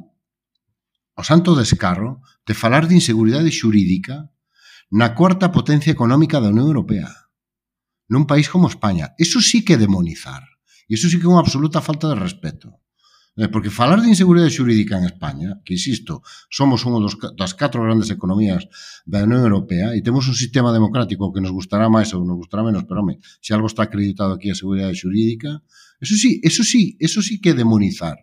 o 1.17 1.25
santo 1.25 1.57
descarro 1.57 2.21
de 2.45 2.53
falar 2.53 2.85
de 2.87 2.97
inseguridade 3.01 3.49
xurídica 3.49 4.29
na 4.93 5.17
cuarta 5.19 5.51
potencia 5.51 5.91
económica 5.91 6.39
da 6.39 6.53
Unión 6.53 6.69
Europea, 6.69 7.09
nun 8.07 8.29
país 8.29 8.47
como 8.47 8.71
España. 8.71 9.17
Eso 9.19 9.43
sí 9.43 9.65
que 9.65 9.75
é 9.75 9.83
demonizar. 9.83 10.45
E 10.87 10.95
iso 10.95 11.11
sí 11.11 11.19
que 11.19 11.27
é 11.27 11.33
unha 11.33 11.43
absoluta 11.43 11.83
falta 11.83 12.07
de 12.07 12.21
respeto. 12.21 12.79
Eh, 13.37 13.49
porque 13.53 13.69
falar 13.69 14.01
de 14.01 14.09
inseguridade 14.09 14.55
xurídica 14.55 14.97
en 14.97 15.05
España, 15.05 15.61
que 15.65 15.77
insisto, 15.77 16.25
somos 16.49 16.87
unha 16.89 17.03
dos, 17.03 17.19
das 17.37 17.53
catro 17.53 17.85
grandes 17.85 18.09
economías 18.09 18.65
da 19.05 19.27
Unión 19.27 19.45
Europea 19.45 19.93
e 19.93 20.01
temos 20.01 20.25
un 20.31 20.37
sistema 20.39 20.73
democrático 20.73 21.33
que 21.35 21.45
nos 21.45 21.53
gustará 21.53 21.91
máis 21.91 22.15
ou 22.17 22.25
nos 22.25 22.39
gustará 22.39 22.65
menos, 22.65 22.89
pero 22.89 23.03
home, 23.05 23.21
se 23.43 23.53
algo 23.53 23.69
está 23.69 23.91
acreditado 23.91 24.33
aquí 24.33 24.49
a 24.49 24.57
seguridade 24.57 24.97
xurídica, 24.97 25.61
eso 26.01 26.17
sí, 26.17 26.41
eso 26.41 26.63
sí, 26.65 26.97
eso 26.97 27.21
sí 27.21 27.37
que 27.43 27.53
é 27.53 27.55
demonizar. 27.57 28.17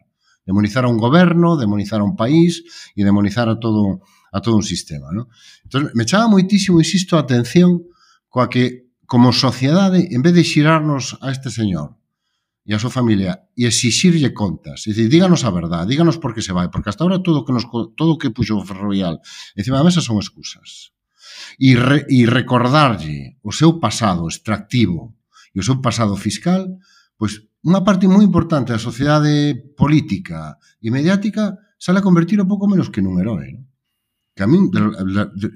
Demonizar 0.46 0.84
a 0.86 0.90
un 0.92 0.98
goberno, 0.98 1.56
demonizar 1.56 2.02
a 2.02 2.08
un 2.08 2.16
país 2.16 2.64
e 2.96 3.02
demonizar 3.04 3.48
a 3.48 3.60
todo 3.60 4.04
a 4.34 4.42
todo 4.42 4.58
un 4.58 4.64
sistema, 4.66 5.14
¿no? 5.14 5.30
Entón, 5.64 5.92
me 5.94 6.06
chama 6.06 6.28
moitísimo, 6.28 6.82
insisto, 6.82 7.16
a 7.16 7.24
atención 7.24 7.86
coa 8.28 8.50
que 8.50 8.90
como 9.06 9.30
sociedade, 9.30 10.10
en 10.10 10.26
vez 10.26 10.34
de 10.34 10.44
xirarnos 10.44 11.22
a 11.22 11.30
este 11.30 11.54
señor 11.54 12.02
e 12.66 12.72
a 12.74 12.82
súa 12.82 12.90
familia 12.90 13.46
e 13.54 13.68
exixirlle 13.68 14.34
contas, 14.34 14.88
é 14.88 14.96
dicir, 14.96 15.12
díganos 15.12 15.46
a 15.46 15.52
verdade, 15.52 15.92
díganos 15.92 16.18
por 16.18 16.34
que 16.34 16.42
se 16.42 16.56
vai, 16.56 16.72
porque 16.74 16.90
hasta 16.90 17.06
ahora 17.06 17.22
todo 17.22 17.46
que 17.46 17.54
nos 17.54 17.70
todo 17.70 18.18
que 18.18 18.34
puxo 18.34 18.58
o 18.58 18.66
ferrovial 18.66 19.22
encima 19.54 19.78
da 19.78 19.86
mesa 19.86 20.02
son 20.02 20.18
excusas. 20.18 20.96
E, 21.62 21.78
re, 21.78 22.08
e 22.10 22.26
recordarlle 22.26 23.38
o 23.46 23.52
seu 23.54 23.78
pasado 23.78 24.26
extractivo 24.26 25.14
e 25.54 25.62
o 25.62 25.66
seu 25.68 25.78
pasado 25.84 26.18
fiscal, 26.18 26.66
pois 27.20 27.46
unha 27.64 27.82
parte 27.82 28.12
moi 28.12 28.24
importante 28.28 28.76
da 28.76 28.82
sociedade 28.82 29.56
política 29.80 30.60
e 30.84 30.92
mediática 30.92 31.56
sale 31.80 32.04
a 32.04 32.06
convertir 32.06 32.40
o 32.44 32.50
pouco 32.50 32.68
menos 32.68 32.92
que 32.92 33.00
nun 33.00 33.20
herói. 33.20 33.56
Non? 33.56 33.64
Que 34.36 34.44
a 34.44 34.50
min 34.50 34.68
de, 34.68 34.80
de, 34.84 35.24
de, 35.38 35.48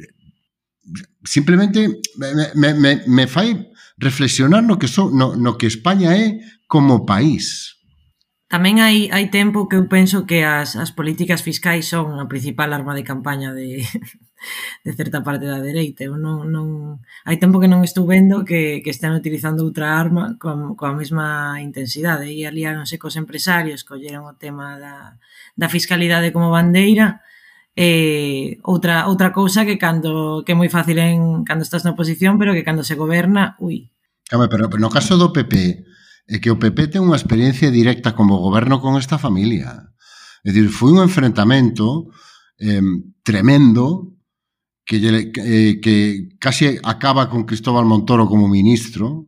simplemente 1.27 1.99
me, 2.15 2.27
me, 2.55 2.69
me, 2.73 2.91
me 3.07 3.25
fai 3.27 3.73
reflexionar 3.97 4.63
no 4.63 4.79
que, 4.79 4.87
so, 4.87 5.09
no, 5.09 5.35
no 5.35 5.57
que 5.57 5.67
España 5.67 6.15
é 6.15 6.39
como 6.67 7.03
país. 7.03 7.75
Tamén 8.47 8.79
hai, 8.79 9.11
hai 9.11 9.27
tempo 9.27 9.67
que 9.67 9.75
eu 9.75 9.91
penso 9.91 10.23
que 10.23 10.47
as, 10.47 10.79
as 10.79 10.95
políticas 10.95 11.43
fiscais 11.43 11.91
son 11.91 12.15
a 12.23 12.31
principal 12.31 12.71
arma 12.71 12.95
de 12.95 13.03
campaña 13.03 13.51
de, 13.51 13.83
de 14.83 14.93
certa 14.93 15.23
parte 15.23 15.45
da 15.45 15.59
dereita. 15.59 16.03
Eu 16.03 16.17
non, 16.17 16.47
non... 16.49 16.99
Hai 17.25 17.37
tempo 17.37 17.59
que 17.59 17.69
non 17.69 17.83
estou 17.83 18.05
vendo 18.07 18.45
que, 18.45 18.81
que 18.85 18.91
están 18.93 19.13
utilizando 19.13 19.65
outra 19.65 19.97
arma 19.97 20.37
con, 20.39 20.77
coa 20.79 20.93
mesma 20.93 21.57
intensidade. 21.59 22.29
E 22.29 22.45
aliáronse 22.45 23.01
cos 23.01 23.17
empresarios, 23.17 23.83
colleron 23.83 24.25
o 24.29 24.37
tema 24.37 24.77
da, 24.77 25.17
da 25.57 25.67
fiscalidade 25.67 26.31
como 26.31 26.53
bandeira, 26.53 27.21
eh, 27.77 28.57
outra, 28.63 29.05
outra 29.05 29.29
cousa 29.29 29.61
que 29.61 29.77
cando 29.77 30.41
que 30.41 30.51
é 30.53 30.57
moi 30.57 30.67
fácil 30.67 30.97
en 30.97 31.45
cando 31.45 31.61
estás 31.61 31.85
na 31.85 31.93
oposición, 31.93 32.41
pero 32.41 32.57
que 32.57 32.65
cando 32.65 32.81
se 32.81 32.97
goberna, 32.97 33.53
ui. 33.61 33.93
Came, 34.25 34.49
pero, 34.49 34.65
pero 34.67 34.81
no 34.81 34.89
caso 34.89 35.15
do 35.15 35.29
PP, 35.29 35.85
é 36.27 36.41
que 36.41 36.49
o 36.49 36.59
PP 36.59 36.97
ten 36.97 37.05
unha 37.05 37.15
experiencia 37.15 37.69
directa 37.71 38.17
como 38.17 38.41
goberno 38.41 38.81
con 38.81 38.97
esta 38.97 39.21
familia. 39.21 39.93
É 40.41 40.49
dicir, 40.49 40.73
foi 40.73 40.91
un 40.91 41.05
enfrentamento 41.05 42.09
eh, 42.57 42.81
tremendo 43.21 44.16
que, 44.87 44.97
eh, 45.03 45.79
que 45.81 46.29
casi 46.39 46.79
acaba 46.81 47.29
con 47.29 47.43
Cristóbal 47.43 47.85
Montoro 47.85 48.25
como 48.25 48.47
ministro 48.47 49.27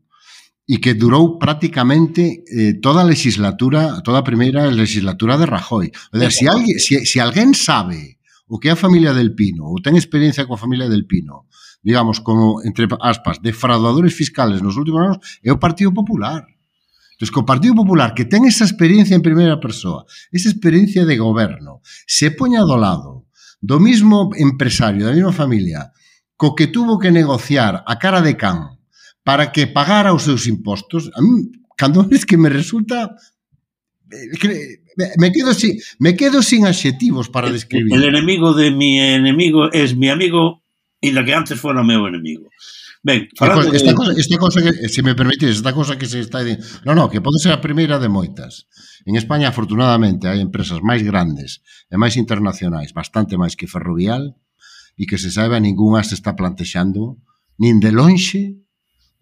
y 0.66 0.78
que 0.78 0.94
durou 0.94 1.38
prácticamente 1.38 2.46
eh, 2.48 2.80
toda 2.80 3.04
a 3.04 3.10
legislatura, 3.10 4.00
toda 4.02 4.24
a 4.24 4.24
primeira 4.24 4.72
legislatura 4.72 5.36
de 5.36 5.46
Rajoy. 5.46 5.92
O 6.14 6.18
sea, 6.18 6.32
si, 6.32 6.48
alguén, 6.48 6.80
si, 6.80 7.04
si 7.06 7.20
alguén 7.20 7.52
sabe 7.54 8.22
o 8.48 8.58
que 8.58 8.70
é 8.70 8.74
a 8.74 8.80
familia 8.80 9.12
del 9.12 9.36
Pino, 9.36 9.68
ou 9.68 9.84
ten 9.84 10.00
experiencia 10.00 10.48
coa 10.48 10.58
familia 10.58 10.88
del 10.88 11.04
Pino, 11.06 11.50
digamos, 11.84 12.24
como, 12.24 12.64
entre 12.64 12.88
aspas, 13.04 13.44
defraudadores 13.44 14.16
fiscales 14.16 14.64
nos 14.64 14.80
últimos 14.80 15.02
anos, 15.04 15.20
é 15.44 15.52
o 15.52 15.60
Partido 15.60 15.92
Popular. 15.92 16.48
Entón, 17.20 17.30
que 17.36 17.42
o 17.44 17.50
Partido 17.50 17.76
Popular, 17.76 18.16
que 18.16 18.24
ten 18.24 18.48
esa 18.48 18.64
experiencia 18.64 19.18
en 19.18 19.26
primeira 19.26 19.60
persoa, 19.60 20.08
esa 20.32 20.48
experiencia 20.48 21.04
de 21.04 21.20
goberno, 21.20 21.84
se 22.08 22.32
poña 22.32 22.64
do 22.64 22.80
lado 22.80 23.19
do 23.62 23.80
mismo 23.80 24.32
empresario, 24.36 25.06
da 25.06 25.14
mesma 25.14 25.34
familia, 25.34 25.92
co 26.36 26.56
que 26.56 26.68
tuvo 26.68 26.98
que 26.98 27.12
negociar 27.12 27.84
a 27.86 28.00
cara 28.00 28.22
de 28.22 28.36
can 28.36 28.80
para 29.24 29.52
que 29.52 29.68
pagara 29.68 30.16
os 30.16 30.24
seus 30.24 30.48
impostos, 30.48 31.12
a 31.14 31.22
mí, 31.22 31.52
cando 31.76 32.08
es 32.12 32.26
que 32.26 32.38
me 32.38 32.50
resulta 32.50 33.16
eh, 34.12 34.82
me 35.18 35.32
quedo 35.32 35.54
sin 35.54 35.78
me 36.00 36.16
quedo 36.16 36.42
sin 36.42 36.66
adxetivos 36.66 37.30
para 37.30 37.52
describir. 37.52 37.94
El 37.94 38.04
enemigo 38.04 38.54
de 38.54 38.72
mi 38.72 39.00
enemigo 39.00 39.72
es 39.72 39.96
mi 39.96 40.10
amigo 40.10 40.64
e 41.00 41.12
la 41.14 41.24
que 41.24 41.34
antes 41.34 41.60
fora 41.60 41.84
meu 41.84 42.08
enemigo. 42.08 42.52
Ben, 43.02 43.30
falando 43.38 43.72
esta, 43.72 43.96
cosa, 43.96 44.12
esta 44.12 44.38
cosa 44.38 44.60
que, 44.62 44.90
se 44.90 45.02
me 45.02 45.16
permites, 45.16 45.56
esta 45.56 45.72
cosa 45.72 45.98
que 45.98 46.06
se 46.06 46.20
está 46.20 46.44
dicindo. 46.44 46.68
No, 46.84 46.94
no, 46.94 47.08
que 47.08 47.22
pode 47.22 47.40
ser 47.40 47.56
a 47.56 47.64
primeira 47.64 47.96
de 47.96 48.12
moitas. 48.12 48.68
En 49.08 49.16
España, 49.16 49.48
afortunadamente, 49.48 50.28
hai 50.28 50.44
empresas 50.44 50.84
máis 50.84 51.06
grandes 51.06 51.64
e 51.88 51.96
máis 51.96 52.20
internacionais, 52.20 52.92
bastante 52.92 53.40
máis 53.40 53.56
que 53.56 53.70
Ferrovial, 53.70 54.36
e 55.00 55.08
que 55.08 55.16
se 55.16 55.32
saiba 55.32 55.64
ningunha 55.64 56.04
se 56.04 56.20
está 56.20 56.36
plantexando 56.36 57.16
nin 57.56 57.80
de 57.80 57.96
lonxe 57.96 58.60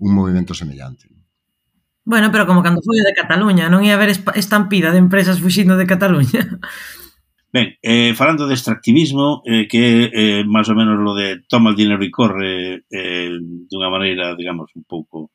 un 0.01 0.11
movimento 0.13 0.57
semellante. 0.57 1.09
Bueno, 2.07 2.31
pero 2.31 2.47
como 2.47 2.63
cando 2.63 2.81
foi 2.81 3.03
de 3.03 3.13
Cataluña, 3.13 3.69
non 3.69 3.85
ia 3.85 3.99
haber 3.99 4.09
estampida 4.15 4.89
de 4.89 5.01
empresas 5.01 5.37
fuxindo 5.37 5.77
de 5.77 5.85
Cataluña. 5.85 6.41
Ben, 7.47 7.79
eh, 7.81 8.13
falando 8.13 8.45
de 8.45 8.53
extractivismo, 8.53 9.41
eh, 9.47 9.71
que 9.71 9.79
é 9.79 9.95
eh, 10.11 10.43
máis 10.43 10.67
ou 10.67 10.75
menos 10.75 10.99
lo 10.99 11.15
de 11.15 11.47
toma 11.47 11.71
el 11.71 11.79
dinero 11.79 12.03
e 12.03 12.11
corre 12.11 12.83
eh, 12.91 13.31
dunha 13.71 13.87
maneira, 13.87 14.35
digamos, 14.35 14.67
un 14.75 14.83
pouco 14.83 15.31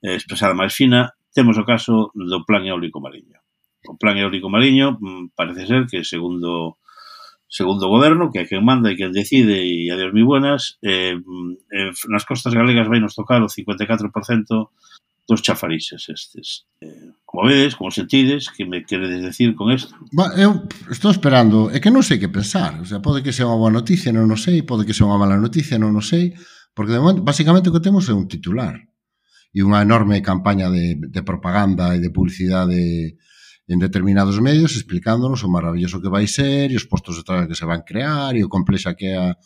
eh, 0.00 0.16
expresada 0.16 0.56
máis 0.56 0.72
fina, 0.72 1.12
temos 1.36 1.60
o 1.60 1.68
caso 1.68 2.08
do 2.16 2.40
plan 2.48 2.64
eólico 2.64 3.04
mariño. 3.04 3.36
O 3.88 3.98
plan 3.98 4.16
eólico 4.18 4.48
mariño 4.48 4.98
mm, 5.00 5.34
parece 5.34 5.66
ser 5.66 5.86
que 5.90 6.04
segundo 6.04 6.78
segundo 7.52 7.84
o 7.84 7.92
goberno, 7.92 8.32
que 8.32 8.40
é 8.40 8.48
quen 8.48 8.64
manda 8.64 8.88
e 8.88 8.96
quen 8.96 9.12
decide, 9.12 9.60
e 9.60 9.92
adiós 9.92 10.16
mi 10.16 10.24
buenas, 10.24 10.80
eh, 10.80 11.12
mm, 11.20 11.52
eh, 11.68 11.92
nas 12.08 12.24
costas 12.24 12.56
galegas 12.56 12.88
vai 12.88 12.96
nos 12.96 13.12
tocar 13.12 13.44
o 13.44 13.52
54% 13.52 14.08
dos 15.28 15.40
chafarixes 15.44 16.08
estes. 16.08 16.64
Eh, 16.80 17.12
como 17.28 17.52
vedes, 17.52 17.76
como 17.76 17.92
sentides, 17.92 18.48
que 18.48 18.64
me 18.64 18.84
queredes 18.88 19.20
decir 19.20 19.54
con 19.54 19.68
isto? 19.68 19.92
Ba, 20.16 20.32
eu 20.40 20.64
estou 20.88 21.12
esperando, 21.12 21.68
é 21.68 21.76
que 21.76 21.92
non 21.92 22.00
sei 22.00 22.16
que 22.16 22.32
pensar, 22.32 22.80
o 22.80 22.88
sea, 22.88 23.04
pode 23.04 23.20
que 23.20 23.36
sea 23.36 23.44
unha 23.44 23.60
boa 23.60 23.68
noticia, 23.68 24.16
non 24.16 24.32
o 24.32 24.38
sei, 24.40 24.64
pode 24.64 24.88
que 24.88 24.96
sea 24.96 25.04
unha 25.04 25.20
mala 25.20 25.36
noticia, 25.36 25.76
non 25.76 25.92
o 25.92 26.00
sei, 26.00 26.32
porque 26.72 26.96
de 26.96 27.04
momento, 27.04 27.20
basicamente 27.20 27.68
o 27.68 27.74
que 27.76 27.84
temos 27.84 28.08
é 28.08 28.16
un 28.16 28.32
titular 28.32 28.80
e 29.52 29.60
unha 29.60 29.84
enorme 29.84 30.24
campaña 30.24 30.72
de, 30.72 30.96
de 30.96 31.20
propaganda 31.20 31.92
e 31.92 32.00
de 32.00 32.08
publicidade 32.08 32.80
de 32.80 33.20
en 33.68 33.78
determinados 33.78 34.40
medios 34.40 34.74
explicándonos 34.74 35.44
o 35.44 35.48
maravilloso 35.48 36.02
que 36.02 36.10
vai 36.10 36.26
ser 36.26 36.70
e 36.70 36.76
os 36.76 36.86
postos 36.86 37.16
de 37.16 37.22
traballo 37.22 37.48
que 37.48 37.58
se 37.58 37.66
van 37.66 37.86
crear 37.86 38.34
e 38.34 38.42
o 38.42 38.50
complexa 38.50 38.94
que 38.98 39.06
é 39.06 39.16
a 39.16 39.36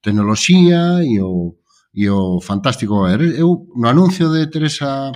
tecnoloxía 0.00 1.04
e 1.04 1.20
o, 1.20 1.60
e 1.92 2.08
o 2.08 2.40
fantástico 2.40 3.04
eu 3.08 3.68
no 3.76 3.88
anuncio 3.88 4.32
de 4.32 4.48
Teresa 4.48 5.12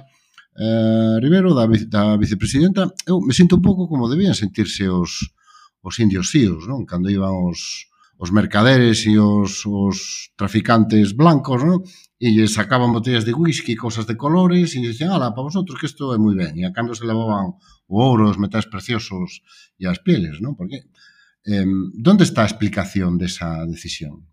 eh, 0.52 1.16
Rivero 1.24 1.56
da, 1.56 1.64
da 1.88 2.16
vicepresidenta 2.20 2.92
eu 3.08 3.24
me 3.24 3.32
sinto 3.32 3.56
un 3.56 3.64
pouco 3.64 3.88
como 3.88 4.10
debían 4.10 4.36
sentirse 4.36 4.84
os, 4.84 5.32
os 5.80 5.94
indios 5.96 6.28
síos 6.28 6.68
non 6.68 6.84
cando 6.84 7.08
iban 7.08 7.32
os, 7.48 7.88
os 8.20 8.30
mercaderes 8.30 9.08
e 9.08 9.16
os, 9.16 9.64
os 9.64 10.28
traficantes 10.36 11.16
blancos 11.16 11.64
non? 11.64 11.80
e 12.22 12.30
lle 12.30 12.46
sacaban 12.46 12.94
botellas 12.94 13.26
de 13.26 13.34
whisky, 13.34 13.74
cosas 13.74 14.06
de 14.06 14.14
colores, 14.14 14.78
e 14.78 14.78
dicían, 14.78 15.10
ala, 15.10 15.34
para 15.34 15.42
vosotros 15.42 15.74
que 15.74 15.90
isto 15.90 16.14
é 16.14 16.18
moi 16.22 16.38
ben. 16.38 16.54
E 16.54 16.62
a 16.62 16.70
cambio 16.70 16.94
se 16.94 17.02
levaban 17.02 17.58
o 17.92 18.00
ouro, 18.00 18.32
os 18.32 18.40
metais 18.40 18.64
preciosos 18.64 19.44
e 19.76 19.84
as 19.84 20.00
pieles, 20.00 20.40
non? 20.40 20.56
Porque 20.56 20.88
eh, 21.44 21.68
onde 22.08 22.24
está 22.24 22.42
a 22.42 22.50
explicación 22.50 23.20
desa 23.20 23.68
decisión? 23.68 24.32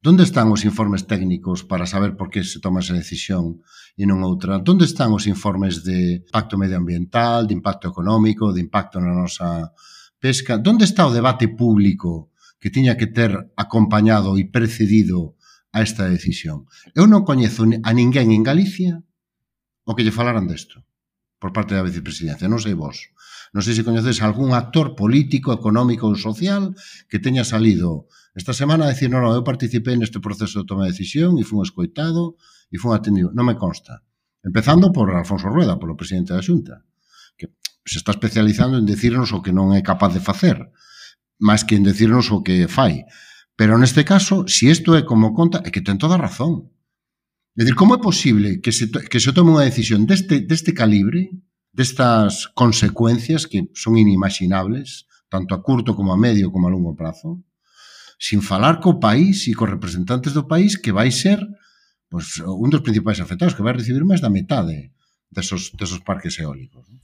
Donde 0.00 0.24
están 0.24 0.48
os 0.48 0.64
informes 0.64 1.04
técnicos 1.04 1.60
para 1.60 1.84
saber 1.84 2.16
por 2.16 2.32
que 2.32 2.40
se 2.40 2.56
toma 2.56 2.80
esa 2.80 2.96
decisión 2.96 3.60
e 4.00 4.08
non 4.08 4.24
outra? 4.24 4.56
Donde 4.56 4.88
están 4.88 5.12
os 5.12 5.28
informes 5.28 5.84
de 5.84 6.24
impacto 6.24 6.56
medioambiental, 6.56 7.44
de 7.44 7.52
impacto 7.52 7.92
económico, 7.92 8.56
de 8.56 8.64
impacto 8.64 8.96
na 8.96 9.12
nosa 9.12 9.76
pesca? 10.16 10.56
Donde 10.56 10.88
está 10.88 11.04
o 11.04 11.12
debate 11.12 11.52
público 11.52 12.32
que 12.56 12.72
tiña 12.72 12.96
que 12.96 13.12
ter 13.12 13.36
acompañado 13.60 14.40
e 14.40 14.48
precedido 14.48 15.36
a 15.76 15.84
esta 15.84 16.08
decisión? 16.08 16.64
Eu 16.96 17.04
non 17.04 17.28
coñezo 17.28 17.68
a 17.68 17.90
ninguén 17.92 18.32
en 18.32 18.40
Galicia 18.40 19.04
o 19.84 19.92
que 19.92 20.00
lle 20.00 20.16
falaran 20.16 20.48
desto 20.48 20.80
por 21.40 21.50
parte 21.56 21.74
da 21.74 21.82
vicepresidencia. 21.82 22.46
Non 22.46 22.60
sei 22.60 22.76
vos. 22.76 23.10
Non 23.50 23.64
sei 23.64 23.74
se 23.74 23.82
coñecedes 23.82 24.22
algún 24.22 24.54
actor 24.54 24.94
político, 24.94 25.50
económico 25.50 26.06
ou 26.06 26.14
social 26.14 26.76
que 27.10 27.18
teña 27.18 27.42
salido 27.42 28.06
esta 28.38 28.54
semana 28.54 28.86
a 28.86 28.92
decir, 28.94 29.10
non, 29.10 29.26
non, 29.26 29.34
eu 29.34 29.42
participei 29.42 29.98
neste 29.98 30.22
proceso 30.22 30.62
de 30.62 30.68
toma 30.68 30.86
de 30.86 30.94
decisión 30.94 31.34
e 31.40 31.42
fun 31.42 31.66
escoitado 31.66 32.38
e 32.70 32.78
fun 32.78 32.94
atendido. 32.94 33.34
Non 33.34 33.48
me 33.48 33.58
consta. 33.58 34.06
Empezando 34.46 34.94
por 34.94 35.10
Alfonso 35.10 35.50
Rueda, 35.50 35.80
polo 35.82 35.98
presidente 35.98 36.30
da 36.30 36.44
Xunta, 36.44 36.86
que 37.34 37.50
se 37.82 37.98
está 37.98 38.14
especializando 38.14 38.78
en 38.78 38.86
decirnos 38.86 39.34
o 39.34 39.42
que 39.42 39.50
non 39.50 39.74
é 39.74 39.82
capaz 39.82 40.14
de 40.14 40.22
facer, 40.22 40.70
máis 41.42 41.66
que 41.66 41.74
en 41.74 41.82
decirnos 41.82 42.30
o 42.30 42.46
que 42.46 42.70
fai. 42.70 43.02
Pero 43.58 43.76
neste 43.76 44.06
caso, 44.06 44.46
se 44.46 44.70
si 44.70 44.72
isto 44.72 44.94
é 44.94 45.02
como 45.02 45.34
conta, 45.34 45.60
é 45.66 45.74
que 45.74 45.82
ten 45.82 45.98
toda 45.98 46.14
a 46.14 46.22
razón. 46.22 46.70
É 47.60 47.62
dicir, 47.62 47.76
como 47.76 47.94
é 47.94 48.00
posible 48.00 48.62
que 48.62 48.72
se, 48.72 48.88
que 48.88 49.20
se 49.20 49.36
tome 49.36 49.52
unha 49.52 49.68
decisión 49.68 50.08
deste, 50.08 50.40
deste 50.40 50.72
calibre, 50.72 51.28
destas 51.76 52.48
consecuencias 52.56 53.44
que 53.44 53.68
son 53.76 54.00
inimaginables, 54.00 55.04
tanto 55.28 55.52
a 55.52 55.60
curto 55.60 55.92
como 55.92 56.16
a 56.16 56.16
medio 56.16 56.48
como 56.48 56.64
a 56.66 56.72
longo 56.72 56.96
prazo, 56.96 57.44
sin 58.16 58.40
falar 58.40 58.80
co 58.80 58.96
país 58.96 59.44
e 59.44 59.52
cos 59.52 59.68
representantes 59.68 60.32
do 60.32 60.48
país 60.48 60.80
que 60.80 60.88
vai 60.88 61.12
ser 61.12 61.36
pues, 62.08 62.40
un 62.40 62.72
dos 62.72 62.80
principais 62.80 63.20
afectados, 63.20 63.52
que 63.52 63.60
vai 63.60 63.76
recibir 63.76 64.08
máis 64.08 64.24
da 64.24 64.32
metade 64.32 64.96
desos, 65.28 65.76
desos 65.76 66.00
parques 66.00 66.40
eólicos. 66.40 66.88
Non? 66.88 66.96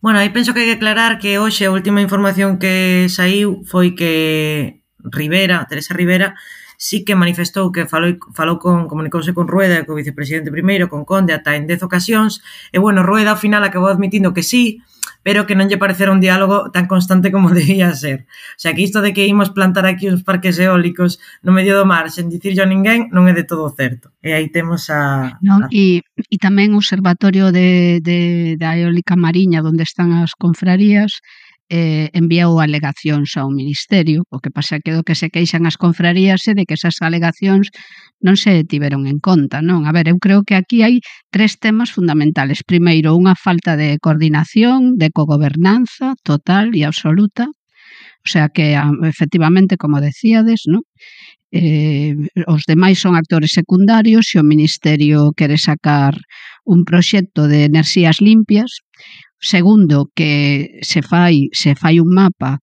Bueno, 0.00 0.16
aí 0.16 0.32
penso 0.32 0.56
que 0.56 0.64
hai 0.64 0.68
que 0.72 0.80
aclarar 0.80 1.20
que 1.20 1.36
hoxe 1.36 1.68
a 1.68 1.74
última 1.76 2.00
información 2.00 2.56
que 2.56 3.04
saiu 3.12 3.60
foi 3.68 3.92
que 3.92 4.80
Rivera, 5.04 5.60
Teresa 5.68 5.92
Rivera, 5.92 6.40
sí 6.84 7.00
que 7.02 7.16
manifestou 7.16 7.72
que 7.72 7.88
falou, 7.88 8.20
falou 8.36 8.60
con, 8.60 8.92
comunicouse 8.92 9.32
con 9.32 9.48
Rueda, 9.48 9.88
co 9.88 9.96
vicepresidente 9.96 10.52
primeiro, 10.52 10.92
con 10.92 11.08
Conde, 11.08 11.32
ata 11.32 11.56
en 11.56 11.64
dez 11.64 11.80
ocasións, 11.80 12.44
e 12.68 12.76
bueno, 12.76 13.00
Rueda 13.00 13.32
ao 13.32 13.40
final 13.40 13.64
acabou 13.64 13.88
admitindo 13.88 14.36
que 14.36 14.44
sí, 14.44 14.84
pero 15.24 15.48
que 15.48 15.56
non 15.56 15.72
lle 15.72 15.80
parecera 15.80 16.12
un 16.12 16.20
diálogo 16.20 16.68
tan 16.76 16.84
constante 16.84 17.32
como 17.32 17.48
debía 17.56 17.88
ser. 17.96 18.28
O 18.28 18.60
sea, 18.60 18.76
que 18.76 18.84
isto 18.84 19.00
de 19.00 19.16
que 19.16 19.24
imos 19.24 19.48
plantar 19.48 19.88
aquí 19.88 20.12
uns 20.12 20.28
parques 20.28 20.60
eólicos 20.60 21.16
no 21.40 21.56
medio 21.56 21.72
do 21.72 21.88
mar 21.88 22.12
sen 22.12 22.28
dicirlo 22.28 22.60
a 22.60 22.68
ninguén 22.68 23.08
non 23.16 23.24
é 23.24 23.32
de 23.32 23.48
todo 23.48 23.72
certo. 23.72 24.12
E 24.20 24.36
aí 24.36 24.52
temos 24.52 24.92
a... 24.92 25.40
Non, 25.40 25.64
a... 25.64 25.72
E, 25.72 26.04
e 26.04 26.36
tamén 26.36 26.76
o 26.76 26.84
observatorio 26.84 27.48
de, 27.48 28.04
de, 28.04 28.60
da 28.60 28.76
eólica 28.76 29.16
mariña 29.16 29.64
onde 29.64 29.88
están 29.88 30.12
as 30.12 30.36
confrarías 30.36 31.24
eh, 31.68 32.10
enviou 32.12 32.60
alegacións 32.60 33.36
ao 33.40 33.48
Ministerio, 33.48 34.24
o 34.28 34.38
que 34.42 34.50
pasa 34.52 34.80
que 34.82 34.92
do 34.92 35.04
que 35.06 35.16
se 35.16 35.30
queixan 35.32 35.64
as 35.64 35.76
confrarías 35.80 36.44
é 36.50 36.52
de 36.58 36.64
que 36.68 36.76
esas 36.76 37.00
alegacións 37.00 37.72
non 38.20 38.36
se 38.36 38.64
tiveron 38.64 39.08
en 39.08 39.18
conta, 39.20 39.60
non? 39.64 39.88
A 39.88 39.92
ver, 39.96 40.06
eu 40.12 40.18
creo 40.20 40.44
que 40.46 40.56
aquí 40.56 40.84
hai 40.84 41.00
tres 41.34 41.56
temas 41.60 41.92
fundamentales. 41.96 42.64
Primeiro, 42.64 43.16
unha 43.16 43.36
falta 43.36 43.76
de 43.80 43.96
coordinación, 44.00 45.00
de 45.00 45.08
cogobernanza 45.12 46.16
total 46.24 46.72
e 46.76 46.84
absoluta, 46.84 47.48
O 48.26 48.28
sea 48.28 48.48
que, 48.48 48.76
ah, 48.76 48.90
efectivamente, 49.02 49.76
como 49.76 50.00
decíades, 50.00 50.62
¿no? 50.66 50.80
eh, 51.54 52.16
os 52.50 52.66
demais 52.66 52.98
son 52.98 53.14
actores 53.14 53.54
secundarios 53.54 54.26
se 54.26 54.42
o 54.42 54.50
Ministerio 54.54 55.30
quere 55.38 55.54
sacar 55.54 56.18
un 56.66 56.82
proxecto 56.82 57.46
de 57.46 57.70
enerxías 57.70 58.18
limpias. 58.18 58.82
Segundo, 59.38 60.10
que 60.18 60.82
se 60.82 61.00
fai, 61.06 61.46
se 61.54 61.78
fai 61.78 62.02
un 62.02 62.10
mapa 62.10 62.58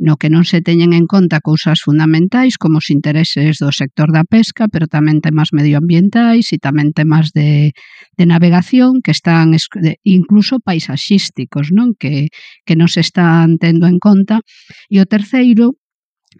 no 0.00 0.16
que 0.16 0.32
non 0.32 0.48
se 0.48 0.64
teñen 0.64 0.96
en 0.96 1.04
conta 1.04 1.44
cousas 1.44 1.84
fundamentais 1.84 2.56
como 2.56 2.80
os 2.80 2.88
intereses 2.88 3.60
do 3.60 3.68
sector 3.68 4.08
da 4.08 4.24
pesca, 4.24 4.64
pero 4.72 4.88
tamén 4.88 5.20
temas 5.20 5.52
medioambientais 5.52 6.48
e 6.50 6.58
tamén 6.58 6.96
temas 6.96 7.36
de, 7.36 7.76
de 8.16 8.24
navegación 8.24 9.04
que 9.04 9.12
están 9.12 9.52
incluso 10.02 10.56
paisaxísticos, 10.64 11.68
non? 11.68 11.92
Que, 12.00 12.32
que 12.64 12.74
non 12.80 12.88
se 12.88 13.04
están 13.04 13.60
tendo 13.60 13.84
en 13.84 14.00
conta. 14.00 14.40
E 14.88 14.96
o 15.04 15.06
terceiro 15.06 15.76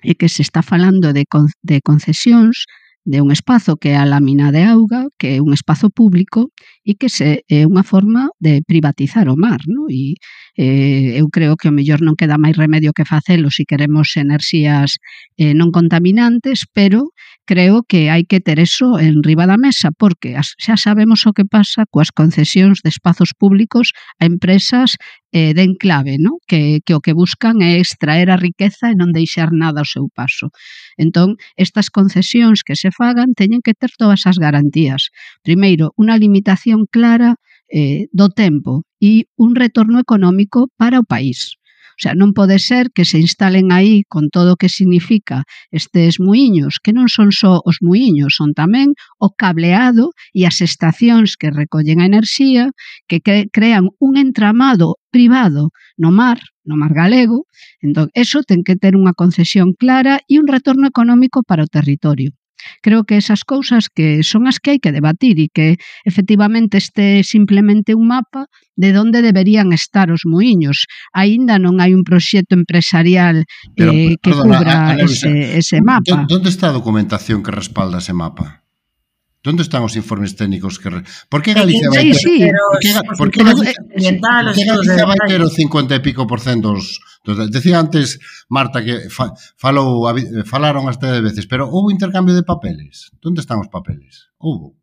é 0.00 0.16
que 0.16 0.32
se 0.32 0.40
está 0.40 0.64
falando 0.64 1.12
de, 1.12 1.28
de 1.60 1.76
concesións 1.84 2.64
de 3.04 3.20
un 3.20 3.32
espazo 3.32 3.76
que 3.76 3.92
é 3.92 3.96
a 3.96 4.04
lámina 4.04 4.52
de 4.52 4.64
auga, 4.64 5.08
que 5.16 5.36
é 5.36 5.42
un 5.42 5.52
espazo 5.56 5.88
público 5.88 6.52
e 6.84 6.94
que 7.00 7.08
se, 7.08 7.44
é 7.48 7.64
unha 7.64 7.82
forma 7.82 8.28
de 8.36 8.60
privatizar 8.66 9.32
o 9.32 9.36
mar. 9.40 9.64
No? 9.64 9.88
E 9.88 10.20
eh, 10.60 11.16
eu 11.16 11.32
creo 11.32 11.56
que 11.56 11.68
o 11.68 11.74
mellor 11.74 12.04
non 12.04 12.18
queda 12.18 12.36
máis 12.36 12.54
remedio 12.60 12.92
que 12.92 13.08
facelo 13.08 13.48
se 13.48 13.62
si 13.62 13.64
queremos 13.64 14.12
enerxías 14.20 15.00
eh, 15.40 15.56
non 15.56 15.72
contaminantes, 15.72 16.68
pero 16.70 17.16
creo 17.48 17.82
que 17.82 18.12
hai 18.12 18.28
que 18.28 18.38
ter 18.38 18.60
eso 18.60 19.00
en 19.00 19.24
riba 19.24 19.48
da 19.48 19.56
mesa, 19.56 19.90
porque 19.90 20.36
xa 20.36 20.76
sabemos 20.76 21.24
o 21.24 21.32
que 21.32 21.48
pasa 21.48 21.88
coas 21.88 22.12
concesións 22.12 22.84
de 22.84 22.92
espazos 22.92 23.32
públicos 23.32 23.96
a 24.20 24.28
empresas 24.28 25.00
eh, 25.32 25.54
den 25.54 25.74
clave, 25.74 26.18
no? 26.18 26.38
que, 26.46 26.80
que 26.84 26.94
o 26.94 27.00
que 27.00 27.12
buscan 27.14 27.62
é 27.62 27.78
extraer 27.78 28.30
a 28.30 28.40
riqueza 28.40 28.90
e 28.90 28.98
non 28.98 29.14
deixar 29.14 29.54
nada 29.54 29.82
ao 29.82 29.88
seu 29.88 30.10
paso. 30.10 30.50
Entón, 30.98 31.38
estas 31.54 31.88
concesións 31.90 32.66
que 32.66 32.74
se 32.74 32.90
fagan 32.90 33.38
teñen 33.38 33.62
que 33.62 33.76
ter 33.76 33.94
todas 33.94 34.26
as 34.26 34.36
garantías. 34.42 35.14
Primeiro, 35.46 35.94
unha 35.94 36.18
limitación 36.18 36.90
clara 36.90 37.38
eh, 37.70 38.10
do 38.10 38.28
tempo 38.34 38.82
e 38.98 39.30
un 39.38 39.54
retorno 39.54 40.02
económico 40.02 40.68
para 40.74 40.98
o 40.98 41.06
país 41.06 41.59
sea, 42.02 42.16
non 42.16 42.32
pode 42.32 42.56
ser 42.56 42.88
que 42.96 43.04
se 43.04 43.20
instalen 43.20 43.70
aí 43.76 44.08
con 44.08 44.32
todo 44.32 44.56
o 44.56 44.60
que 44.60 44.72
significa 44.72 45.44
estes 45.68 46.16
muiños, 46.16 46.80
que 46.80 46.96
non 46.96 47.12
son 47.12 47.28
só 47.30 47.60
os 47.60 47.84
muiños, 47.84 48.40
son 48.40 48.56
tamén 48.56 48.96
o 49.20 49.28
cableado 49.36 50.16
e 50.32 50.48
as 50.48 50.64
estacións 50.64 51.36
que 51.36 51.52
recollen 51.52 52.00
a 52.00 52.08
enerxía, 52.08 52.72
que 53.04 53.20
crean 53.52 53.92
un 54.00 54.16
entramado 54.16 54.96
privado 55.12 55.70
no 56.00 56.10
mar, 56.10 56.40
no 56.64 56.80
mar 56.80 56.96
galego. 56.96 57.44
Entón, 57.84 58.08
eso 58.16 58.40
ten 58.48 58.64
que 58.64 58.80
ter 58.80 58.96
unha 58.96 59.12
concesión 59.12 59.76
clara 59.76 60.24
e 60.24 60.40
un 60.40 60.48
retorno 60.48 60.88
económico 60.88 61.44
para 61.44 61.66
o 61.66 61.68
territorio. 61.68 62.39
Creo 62.82 63.04
que 63.04 63.16
esas 63.16 63.44
cousas 63.44 63.88
que 63.88 64.22
son 64.22 64.46
as 64.46 64.58
que 64.58 64.76
hai 64.76 64.80
que 64.80 64.94
debatir 64.94 65.36
e 65.40 65.48
que 65.50 65.76
efectivamente 66.04 66.78
este 66.78 67.22
simplemente 67.24 67.94
un 67.94 68.08
mapa 68.08 68.46
de 68.76 68.96
onde 68.96 69.20
deberían 69.20 69.72
estar 69.72 70.08
os 70.10 70.24
muiños. 70.24 70.88
Aínda 71.12 71.60
non 71.60 71.78
hai 71.80 71.92
un 71.92 72.06
proxecto 72.06 72.56
empresarial 72.56 73.44
Pero, 73.76 73.92
eh, 73.92 74.16
que 74.20 74.32
perdona, 74.32 74.58
cubra 74.58 74.72
a, 74.72 74.86
a, 74.92 74.96
a, 74.96 75.04
ese, 75.04 75.58
ese 75.60 75.78
mapa. 75.84 76.24
Onde 76.28 76.48
está 76.48 76.72
a 76.72 76.76
documentación 76.76 77.44
que 77.44 77.52
respalda 77.52 77.98
ese 77.98 78.16
mapa? 78.16 78.60
Donde 79.42 79.64
están 79.64 79.80
os 79.80 79.96
informes 79.96 80.36
técnicos 80.36 80.76
que 80.76 80.92
re... 80.92 81.00
Por 81.32 81.40
que 81.40 81.56
Galicia 81.56 81.88
vai 81.88 82.12
ter, 82.12 82.20
sí, 82.20 82.44
sí. 82.44 82.50
por 82.52 82.76
que, 82.76 82.92
por 83.16 83.28
que 83.32 83.40
Galicia, 83.40 85.06
vai 85.08 85.16
ter 85.24 85.40
o 85.40 85.48
50 85.48 85.96
e 85.96 86.04
pico 86.04 86.28
por 86.28 86.44
cento 86.44 86.76
dos, 86.76 87.00
dos 87.24 87.48
decía 87.48 87.80
antes 87.80 88.20
Marta 88.52 88.84
que 88.84 89.08
fa, 89.08 89.32
falou 89.56 90.04
falaron 90.44 90.92
hasta 90.92 91.08
de 91.08 91.24
veces, 91.24 91.48
pero 91.48 91.72
houve 91.72 91.96
intercambio 91.96 92.36
de 92.36 92.44
papeles. 92.44 93.16
Donde 93.16 93.40
están 93.40 93.64
os 93.64 93.72
papeles? 93.72 94.28
Houbo. 94.36 94.76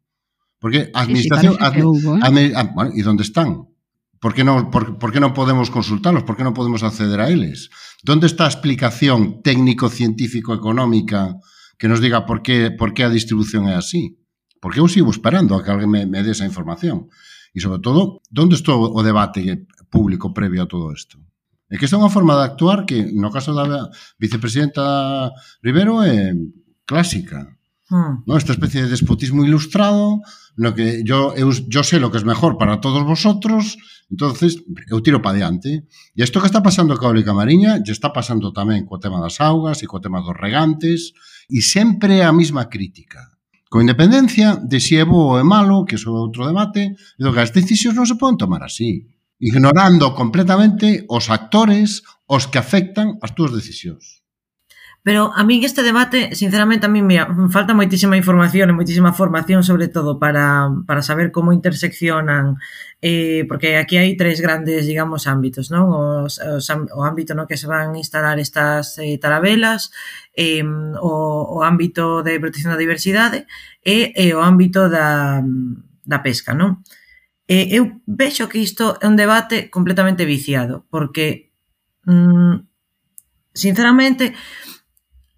Porque 0.58 0.90
a 0.90 1.06
administración 1.06 1.54
sí, 1.54 1.62
sí, 1.62 1.82
hubo, 1.86 2.18
eh? 2.18 2.26
admi... 2.26 2.50
a, 2.58 2.64
bueno, 2.74 2.98
e 2.98 3.02
onde 3.06 3.22
están? 3.22 3.70
Por 4.18 4.34
que 4.34 4.42
non 4.42 4.74
por, 4.74 4.98
por 4.98 5.14
que 5.14 5.22
non 5.22 5.38
podemos 5.38 5.70
consultalos? 5.70 6.26
Por 6.26 6.34
que 6.34 6.42
non 6.42 6.58
podemos 6.58 6.82
acceder 6.82 7.22
a 7.22 7.30
eles? 7.30 7.70
Donde 8.02 8.26
está 8.26 8.50
a 8.50 8.54
explicación 8.54 9.46
técnico-científico-económica 9.46 11.38
que 11.78 11.86
nos 11.86 12.02
diga 12.02 12.26
por 12.26 12.42
que 12.42 12.74
por 12.74 12.98
que 12.98 13.06
a 13.06 13.14
distribución 13.14 13.70
é 13.70 13.78
así? 13.78 14.18
Porque 14.60 14.80
eu 14.80 14.88
sigo 14.88 15.12
esperando 15.12 15.56
a 15.56 15.64
que 15.64 15.72
alguén 15.72 15.90
me, 15.90 16.06
me 16.06 16.24
dé 16.24 16.32
esa 16.32 16.46
información. 16.46 17.10
E, 17.54 17.60
sobre 17.62 17.80
todo, 17.82 18.22
onde 18.36 18.56
está 18.56 18.74
o 18.76 19.02
debate 19.02 19.66
público 19.90 20.34
previo 20.34 20.64
a 20.64 20.70
todo 20.70 20.94
isto? 20.94 21.18
É 21.70 21.76
que 21.76 21.84
esta 21.84 21.98
é 21.98 22.02
unha 22.02 22.14
forma 22.14 22.32
de 22.40 22.48
actuar 22.48 22.88
que, 22.88 23.12
no 23.12 23.28
caso 23.28 23.52
da 23.52 23.92
vicepresidenta 24.16 25.34
Rivero, 25.60 26.00
é 26.00 26.32
clásica. 26.88 27.44
Hmm. 27.92 28.24
¿no? 28.24 28.36
Esta 28.36 28.56
especie 28.56 28.84
de 28.84 28.92
despotismo 28.92 29.44
ilustrado, 29.44 30.24
no 30.56 30.74
que 30.76 31.04
yo, 31.04 31.36
eu, 31.36 31.52
yo 31.52 31.84
sé 31.84 32.00
lo 32.00 32.12
que 32.12 32.18
es 32.18 32.26
mejor 32.26 32.58
para 32.58 32.80
todos 32.80 33.04
vosotros, 33.04 33.78
entonces 34.10 34.64
eu 34.88 35.04
tiro 35.04 35.22
para 35.22 35.36
diante. 35.36 35.88
E 36.16 36.24
isto 36.24 36.40
que 36.40 36.48
está 36.48 36.64
pasando 36.64 36.96
coa 36.96 37.12
eólica 37.12 37.36
mariña, 37.36 37.84
lle 37.84 37.92
está 37.92 38.16
pasando 38.16 38.56
tamén 38.56 38.88
co 38.88 39.00
tema 39.04 39.20
das 39.20 39.44
augas 39.44 39.84
e 39.84 39.88
co 39.92 40.00
tema 40.00 40.24
dos 40.24 40.36
regantes, 40.40 41.12
e 41.52 41.60
sempre 41.60 42.24
a 42.24 42.32
mesma 42.32 42.72
crítica. 42.72 43.37
Con 43.70 43.84
independencia 43.84 44.56
de 44.64 44.80
si 44.80 44.96
é 44.96 45.04
bo 45.04 45.36
ou 45.36 45.40
é 45.40 45.44
malo, 45.44 45.84
que 45.84 46.00
iso 46.00 46.16
é 46.16 46.20
outro 46.24 46.48
debate, 46.48 46.96
do 47.20 47.36
que 47.36 47.44
as 47.44 47.52
decisións 47.52 48.00
non 48.00 48.08
se 48.08 48.16
poden 48.16 48.40
tomar 48.40 48.64
así, 48.64 49.12
ignorando 49.44 50.16
completamente 50.16 51.04
os 51.12 51.28
actores 51.28 52.02
os 52.28 52.48
que 52.48 52.60
afectan 52.60 53.20
as 53.20 53.36
túas 53.36 53.52
decisións. 53.52 54.17
Pero 55.08 55.32
a 55.32 55.48
min 55.48 55.64
este 55.64 55.88
debate, 55.88 56.36
sinceramente, 56.36 56.84
a 56.84 56.92
min 56.92 57.08
mira, 57.08 57.32
falta 57.48 57.72
moitísima 57.72 58.20
información 58.20 58.68
e 58.68 58.76
moitísima 58.76 59.16
formación, 59.16 59.64
sobre 59.64 59.88
todo, 59.88 60.20
para, 60.20 60.68
para 60.84 61.00
saber 61.00 61.32
como 61.32 61.56
interseccionan, 61.56 62.60
eh, 63.00 63.48
porque 63.48 63.80
aquí 63.80 63.96
hai 63.96 64.20
tres 64.20 64.44
grandes, 64.44 64.84
digamos, 64.84 65.24
ámbitos, 65.32 65.72
non? 65.72 65.88
Os, 66.28 66.44
os, 66.44 66.68
o 66.92 67.08
ámbito 67.08 67.40
no 67.40 67.48
que 67.48 67.56
se 67.56 67.72
van 67.72 67.96
a 67.96 68.02
instalar 68.04 68.36
estas 68.36 69.00
eh, 69.00 69.16
tarabelas, 69.16 69.96
eh, 70.36 70.60
o, 71.00 71.56
o 71.56 71.64
ámbito 71.64 72.20
de 72.20 72.36
protección 72.44 72.76
da 72.76 72.84
diversidade 72.84 73.48
e, 73.88 74.12
e 74.12 74.36
o 74.36 74.44
ámbito 74.44 74.92
da, 74.92 75.40
da 76.04 76.20
pesca, 76.20 76.52
non? 76.52 76.84
E 77.48 77.72
eu 77.72 78.04
vexo 78.04 78.52
que 78.52 78.60
isto 78.60 79.00
é 79.00 79.08
un 79.08 79.16
debate 79.16 79.72
completamente 79.72 80.28
viciado, 80.28 80.84
porque, 80.92 81.56
mm, 82.04 82.60
sinceramente, 83.56 84.36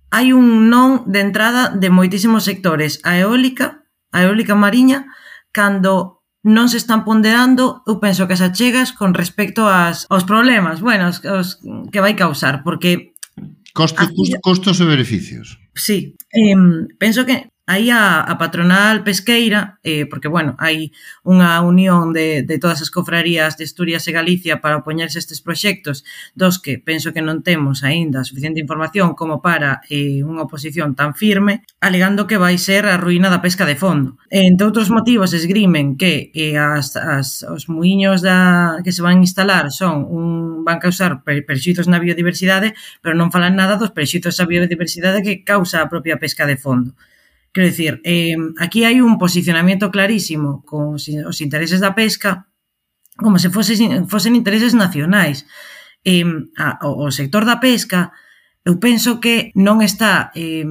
hai 0.10 0.34
un 0.34 0.70
non 0.70 1.06
de 1.06 1.22
entrada 1.22 1.70
de 1.74 1.90
moitísimos 1.90 2.46
sectores. 2.46 3.00
A 3.06 3.18
eólica, 3.18 3.86
a 4.10 4.26
eólica 4.26 4.58
mariña, 4.58 5.06
cando 5.54 6.22
non 6.42 6.72
se 6.72 6.80
están 6.80 7.04
ponderando, 7.04 7.84
eu 7.84 8.00
penso 8.00 8.26
que 8.26 8.34
as 8.34 8.44
achegas 8.46 8.96
con 8.96 9.12
respecto 9.14 9.68
ás, 9.68 10.08
aos 10.08 10.24
problemas, 10.24 10.80
bueno, 10.80 11.12
os, 11.12 11.20
os 11.22 11.60
que 11.92 12.00
vai 12.00 12.16
causar, 12.16 12.64
porque 12.64 13.14
Costos, 13.70 14.08
costos, 14.08 14.30
costos 14.42 14.76
e 14.82 14.86
beneficios. 14.86 15.62
Sí, 15.78 16.18
eh, 16.34 16.58
penso 16.98 17.24
que 17.24 17.54
Aí 17.70 17.94
a, 17.94 18.26
a 18.26 18.34
patronal 18.42 19.06
pesqueira, 19.06 19.78
eh, 19.86 20.10
porque, 20.10 20.26
bueno, 20.26 20.58
hai 20.58 20.90
unha 21.22 21.62
unión 21.62 22.18
de, 22.18 22.42
de 22.42 22.58
todas 22.58 22.82
as 22.82 22.90
cofrarías 22.90 23.62
de 23.62 23.70
Asturias 23.70 24.10
e 24.10 24.12
Galicia 24.12 24.58
para 24.58 24.82
opoñerse 24.82 25.22
estes 25.22 25.38
proxectos, 25.38 26.02
dos 26.34 26.58
que 26.58 26.82
penso 26.82 27.14
que 27.14 27.22
non 27.22 27.46
temos 27.46 27.86
aínda 27.86 28.26
suficiente 28.26 28.58
información 28.58 29.14
como 29.14 29.38
para 29.38 29.86
eh, 29.86 30.26
unha 30.26 30.50
oposición 30.50 30.98
tan 30.98 31.14
firme, 31.14 31.62
alegando 31.78 32.26
que 32.26 32.42
vai 32.42 32.58
ser 32.58 32.90
a 32.90 32.98
ruína 32.98 33.30
da 33.30 33.38
pesca 33.38 33.70
de 33.70 33.78
fondo. 33.78 34.18
E, 34.34 34.50
entre 34.50 34.66
outros 34.66 34.90
motivos, 34.90 35.38
esgrimen 35.38 35.94
que 35.94 36.34
eh, 36.34 36.58
as, 36.58 36.98
as, 36.98 37.46
os 37.46 37.70
muiños 37.70 38.26
da, 38.26 38.82
que 38.82 38.90
se 38.90 39.06
van 39.06 39.22
instalar 39.22 39.70
son 39.70 40.10
un, 40.10 40.66
van 40.66 40.82
causar 40.82 41.22
perxitos 41.22 41.86
na 41.86 42.02
biodiversidade, 42.02 42.74
pero 43.06 43.14
non 43.14 43.30
falan 43.30 43.54
nada 43.54 43.78
dos 43.78 43.94
perxitos 43.94 44.42
á 44.42 44.50
biodiversidade 44.50 45.22
que 45.22 45.46
causa 45.46 45.86
a 45.86 45.90
propia 45.94 46.18
pesca 46.18 46.50
de 46.50 46.58
fondo. 46.58 46.98
Quero 47.52 47.68
dicir, 47.68 48.02
eh, 48.06 48.38
aquí 48.60 48.86
hai 48.86 49.02
un 49.02 49.18
posicionamento 49.18 49.90
clarísimo 49.90 50.62
con 50.66 51.02
os 51.02 51.38
intereses 51.42 51.82
da 51.82 51.98
pesca 51.98 52.50
como 53.20 53.38
se 53.38 53.50
fosen, 53.50 54.08
fosen 54.08 54.36
intereses 54.36 54.74
nacionais. 54.74 55.46
Eh, 56.06 56.24
a, 56.56 56.80
o 56.88 57.12
sector 57.12 57.44
da 57.44 57.60
pesca, 57.60 58.16
eu 58.64 58.80
penso 58.80 59.20
que 59.20 59.52
non 59.60 59.84
está 59.84 60.32
eh, 60.34 60.64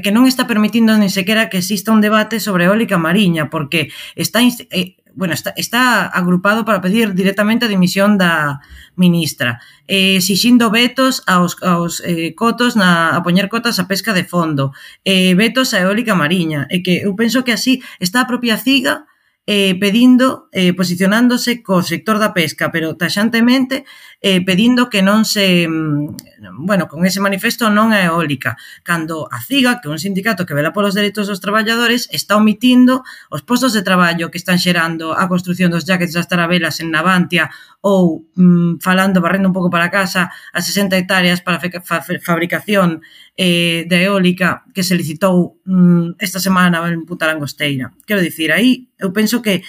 que 0.00 0.14
non 0.14 0.24
está 0.24 0.48
permitindo 0.48 0.96
nin 0.96 1.12
sequera 1.12 1.52
que 1.52 1.60
exista 1.60 1.92
un 1.92 2.00
debate 2.00 2.40
sobre 2.40 2.64
eólica 2.64 2.96
mariña, 2.96 3.52
porque 3.52 3.92
está 4.16 4.40
eh, 4.40 4.96
bueno, 5.14 5.34
está, 5.34 5.54
está 5.56 6.06
agrupado 6.06 6.64
para 6.64 6.80
pedir 6.80 7.14
directamente 7.14 7.66
a 7.66 7.68
dimisión 7.68 8.18
da 8.18 8.60
ministra. 8.96 9.60
Eh, 9.86 10.16
exixindo 10.16 10.70
vetos 10.70 11.22
aos, 11.26 11.56
aos 11.62 12.02
eh, 12.04 12.34
cotos 12.34 12.74
na, 12.74 13.14
a 13.14 13.22
poñer 13.22 13.48
cotas 13.48 13.78
a 13.78 13.86
pesca 13.86 14.12
de 14.12 14.24
fondo. 14.24 14.72
Eh, 15.04 15.34
vetos 15.34 15.74
a 15.74 15.80
eólica 15.80 16.14
mariña. 16.14 16.66
E 16.70 16.82
que 16.82 17.06
eu 17.06 17.14
penso 17.14 17.44
que 17.44 17.54
así 17.54 17.82
está 17.98 18.22
a 18.22 18.30
propia 18.30 18.58
CIGA 18.58 19.06
eh, 19.46 19.76
pedindo, 19.78 20.48
eh, 20.52 20.72
posicionándose 20.72 21.60
co 21.60 21.84
sector 21.84 22.16
da 22.16 22.32
pesca, 22.32 22.72
pero 22.72 22.96
taxantemente 22.96 23.84
eh, 24.24 24.40
pedindo 24.40 24.88
que 24.88 25.04
non 25.04 25.28
se, 25.28 25.68
mm, 25.68 26.64
bueno, 26.64 26.88
con 26.88 27.04
ese 27.04 27.20
manifesto 27.20 27.68
non 27.68 27.92
é 27.92 28.08
eólica, 28.08 28.56
cando 28.80 29.28
a 29.28 29.44
CIGA, 29.44 29.84
que 29.84 29.92
é 29.92 29.92
un 29.92 30.00
sindicato 30.00 30.48
que 30.48 30.56
vela 30.56 30.72
polos 30.72 30.96
dereitos 30.96 31.28
dos 31.28 31.44
traballadores, 31.44 32.08
está 32.08 32.40
omitindo 32.40 33.04
os 33.28 33.44
postos 33.44 33.76
de 33.76 33.84
traballo 33.84 34.32
que 34.32 34.40
están 34.40 34.56
xerando 34.56 35.12
a 35.12 35.28
construción 35.28 35.68
dos 35.68 35.84
jackets 35.84 36.16
das 36.16 36.24
tarabelas 36.24 36.80
en 36.80 36.88
Navantia 36.88 37.52
ou 37.84 38.24
mm, 38.32 38.80
falando, 38.80 39.20
barrendo 39.20 39.52
un 39.52 39.56
pouco 39.56 39.68
para 39.68 39.92
casa, 39.92 40.32
a 40.56 40.60
60 40.64 40.96
hectáreas 40.96 41.44
para 41.44 41.60
fa 41.60 41.68
fa 41.84 42.00
fabricación 42.00 43.04
eh, 43.36 43.84
de 43.88 44.04
eólica 44.04 44.64
que 44.74 44.82
se 44.82 44.94
licitou 44.94 45.58
mm, 45.66 46.16
esta 46.18 46.38
semana 46.38 46.86
en 46.88 47.04
Punta 47.04 47.26
Langosteira. 47.26 47.92
Quero 48.06 48.22
dicir, 48.22 48.52
aí 48.52 48.88
eu 48.98 49.12
penso 49.12 49.42
que 49.42 49.62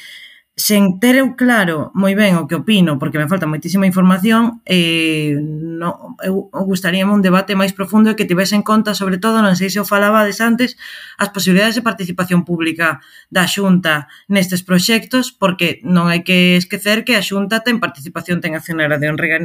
sen 0.55 1.03
ter 1.03 1.19
eu 1.19 1.35
claro 1.35 1.91
moi 1.91 2.15
ben 2.15 2.39
o 2.39 2.47
que 2.47 2.55
opino, 2.55 2.95
porque 2.95 3.19
me 3.19 3.27
falta 3.27 3.43
moitísima 3.43 3.83
información, 3.83 4.63
eh, 4.63 5.35
no, 5.35 6.15
eu 6.23 6.47
gustaríame 6.63 7.11
un 7.11 7.19
debate 7.19 7.59
máis 7.59 7.75
profundo 7.75 8.07
e 8.07 8.15
que 8.15 8.23
tivese 8.23 8.55
en 8.55 8.63
conta, 8.63 8.95
sobre 8.95 9.19
todo, 9.19 9.43
non 9.43 9.59
sei 9.59 9.67
se 9.67 9.83
o 9.83 9.85
falabades 9.85 10.39
antes, 10.39 10.79
as 11.19 11.27
posibilidades 11.35 11.75
de 11.75 11.83
participación 11.83 12.47
pública 12.47 13.03
da 13.27 13.51
Xunta 13.51 14.07
nestes 14.31 14.63
proxectos, 14.63 15.35
porque 15.35 15.83
non 15.83 16.07
hai 16.07 16.23
que 16.23 16.55
esquecer 16.55 17.03
que 17.03 17.19
a 17.19 17.23
Xunta 17.23 17.59
ten 17.59 17.83
participación, 17.83 18.39
ten 18.39 18.55
acción 18.55 18.79
de 18.79 18.87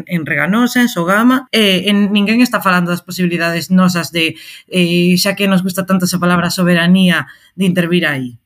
en 0.07 0.23
Reganosa, 0.31 0.79
en 0.79 0.87
Sogama, 0.87 1.51
e 1.51 1.59
eh, 1.59 1.91
en, 1.91 2.15
ninguén 2.15 2.39
está 2.39 2.63
falando 2.63 2.95
das 2.95 3.03
posibilidades 3.03 3.75
nosas 3.75 4.15
de, 4.15 4.39
eh, 4.71 5.19
xa 5.19 5.35
que 5.35 5.51
nos 5.51 5.67
gusta 5.67 5.91
tanto 5.91 6.07
esa 6.07 6.23
palabra 6.23 6.55
soberanía, 6.55 7.27
de 7.59 7.67
intervir 7.67 8.07
aí. 8.07 8.39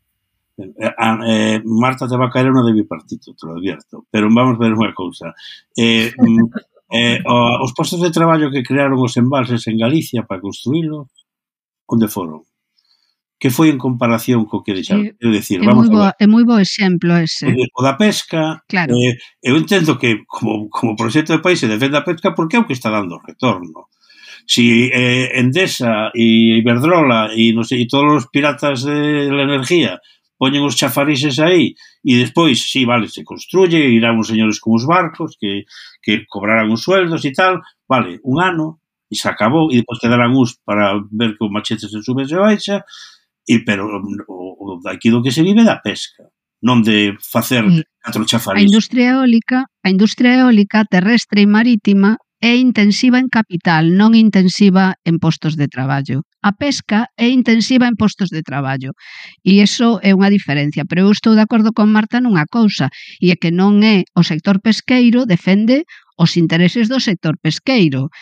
Eh, 0.56 0.90
ah, 0.98 1.18
eh, 1.26 1.60
Marta 1.64 2.06
te 2.06 2.16
va 2.16 2.26
a 2.26 2.30
caer 2.30 2.52
no 2.52 2.64
de 2.64 2.72
bipartito, 2.72 3.34
te 3.34 3.46
lo 3.46 3.56
advierto. 3.56 4.06
Pero 4.10 4.28
vamos 4.30 4.58
ver 4.58 4.70
unha 4.70 4.94
cousa. 4.94 5.34
Eh, 5.74 6.14
mm, 6.18 6.46
eh, 6.94 7.18
os 7.26 7.74
postos 7.74 7.98
de 7.98 8.14
traballo 8.14 8.54
que 8.54 8.62
crearon 8.62 9.02
os 9.02 9.18
embalses 9.18 9.66
en 9.66 9.78
Galicia 9.78 10.22
para 10.22 10.40
construílo, 10.40 11.10
onde 11.90 12.06
foron? 12.06 12.46
Que 13.34 13.50
foi 13.50 13.68
en 13.68 13.82
comparación 13.82 14.46
co 14.46 14.62
que 14.62 14.72
deixaron? 14.78 15.10
É, 15.10 15.26
decir, 15.26 15.58
é, 15.58 15.66
vamos 15.66 15.90
moi 15.90 15.98
bo, 15.98 16.02
é 16.14 16.26
moi 16.30 16.44
bo 16.46 16.56
exemplo 16.62 17.18
ese. 17.18 17.50
O 17.74 17.82
da 17.82 17.98
pesca, 17.98 18.62
claro. 18.70 18.94
eh, 18.94 19.18
eu 19.42 19.58
entendo 19.58 19.98
que 19.98 20.22
como, 20.24 20.70
como 20.70 20.94
proxecto 20.94 21.34
de 21.34 21.42
país 21.42 21.58
se 21.58 21.66
defende 21.66 21.98
a 21.98 22.06
pesca 22.06 22.30
porque 22.30 22.56
é 22.56 22.62
o 22.62 22.66
que 22.66 22.78
está 22.78 22.94
dando 22.94 23.18
retorno 23.18 23.90
si 24.46 24.90
eh, 24.92 25.40
Endesa 25.40 26.10
e 26.14 26.60
Iberdrola 26.60 27.32
e, 27.32 27.52
no 27.52 27.64
sei, 27.64 27.84
e 27.84 27.88
todos 27.88 28.24
os 28.24 28.26
piratas 28.28 28.84
de 28.84 29.28
la 29.32 29.48
energía 29.48 30.00
poñen 30.38 30.66
os 30.66 30.76
chafarises 30.76 31.38
aí 31.38 31.74
e 32.04 32.12
despois, 32.18 32.70
sí, 32.70 32.84
vale, 32.84 33.08
se 33.08 33.22
construye, 33.22 33.90
irán 33.94 34.18
uns 34.18 34.28
señores 34.28 34.58
con 34.58 34.74
os 34.74 34.84
barcos 34.84 35.36
que, 35.40 35.64
que 36.02 36.26
cobrarán 36.26 36.70
os 36.74 36.82
sueldos 36.82 37.24
e 37.24 37.32
tal, 37.32 37.62
vale, 37.86 38.18
un 38.26 38.42
ano 38.42 38.82
e 39.10 39.14
se 39.14 39.28
acabou 39.28 39.70
e 39.70 39.80
depois 39.80 40.00
quedarán 40.02 40.34
uns 40.34 40.58
para 40.64 40.98
ver 41.12 41.38
que 41.38 41.44
o 41.44 41.52
machete 41.52 41.86
se 41.86 42.02
sube 42.02 42.26
e 42.26 42.34
baixa 42.34 42.82
e 43.46 43.60
pero 43.62 43.86
o, 44.28 44.48
o 44.58 44.80
daqui 44.82 45.10
do 45.10 45.22
que 45.22 45.30
se 45.30 45.42
vive 45.42 45.62
da 45.62 45.78
pesca 45.78 46.28
non 46.64 46.80
de 46.80 47.12
facer 47.20 47.60
mm. 47.60 48.00
catro 48.00 48.24
chafarís. 48.24 48.64
A 48.64 48.68
industria 48.72 49.20
eólica, 49.20 49.68
a 49.84 49.88
industria 49.92 50.32
eólica 50.40 50.88
terrestre 50.88 51.44
e 51.44 51.46
marítima 51.46 52.16
é 52.44 52.56
intensiva 52.56 53.16
en 53.16 53.32
capital, 53.32 53.96
non 53.96 54.12
intensiva 54.12 55.00
en 55.08 55.16
postos 55.16 55.56
de 55.56 55.64
traballo. 55.64 56.28
A 56.44 56.52
pesca 56.52 57.08
é 57.16 57.32
intensiva 57.32 57.88
en 57.88 57.96
postos 57.96 58.28
de 58.28 58.44
traballo. 58.44 58.92
E 59.40 59.64
iso 59.64 59.96
é 60.04 60.12
unha 60.12 60.28
diferencia. 60.28 60.84
Pero 60.84 61.08
eu 61.08 61.10
estou 61.16 61.32
de 61.32 61.40
acordo 61.40 61.72
con 61.72 61.88
Marta 61.88 62.20
nunha 62.20 62.44
cousa, 62.44 62.92
e 63.16 63.32
é 63.32 63.36
que 63.40 63.48
non 63.48 63.80
é 63.80 64.04
o 64.12 64.20
sector 64.20 64.60
pesqueiro 64.60 65.24
defende 65.24 65.88
os 66.20 66.36
intereses 66.36 66.92
do 66.92 67.00
sector 67.00 67.40
pesqueiro. 67.40 68.12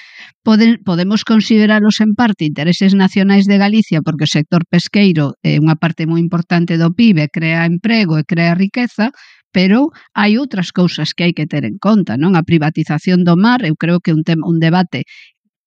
Poden, 0.47 0.79
podemos 0.87 1.27
considerarlos 1.27 1.99
en 1.99 2.15
parte 2.15 2.47
intereses 2.47 2.95
nacionais 2.95 3.51
de 3.51 3.59
Galicia 3.59 4.07
porque 4.07 4.31
o 4.31 4.31
sector 4.31 4.63
pesqueiro 4.71 5.35
é 5.43 5.59
unha 5.59 5.75
parte 5.75 6.07
moi 6.07 6.23
importante 6.23 6.79
do 6.79 6.95
PIB, 6.95 7.27
crea 7.27 7.67
emprego 7.67 8.23
e 8.23 8.23
crea 8.23 8.55
riqueza, 8.55 9.11
pero 9.53 9.93
hai 10.17 10.41
outras 10.41 10.73
cousas 10.73 11.12
que 11.15 11.25
hai 11.29 11.33
que 11.37 11.47
ter 11.47 11.62
en 11.69 11.77
conta, 11.77 12.17
non? 12.17 12.35
A 12.35 12.43
privatización 12.43 13.23
do 13.23 13.37
mar, 13.37 13.61
eu 13.62 13.77
creo 13.77 14.01
que 14.01 14.17
un 14.17 14.25
tema 14.25 14.49
un 14.49 14.59
debate 14.59 15.05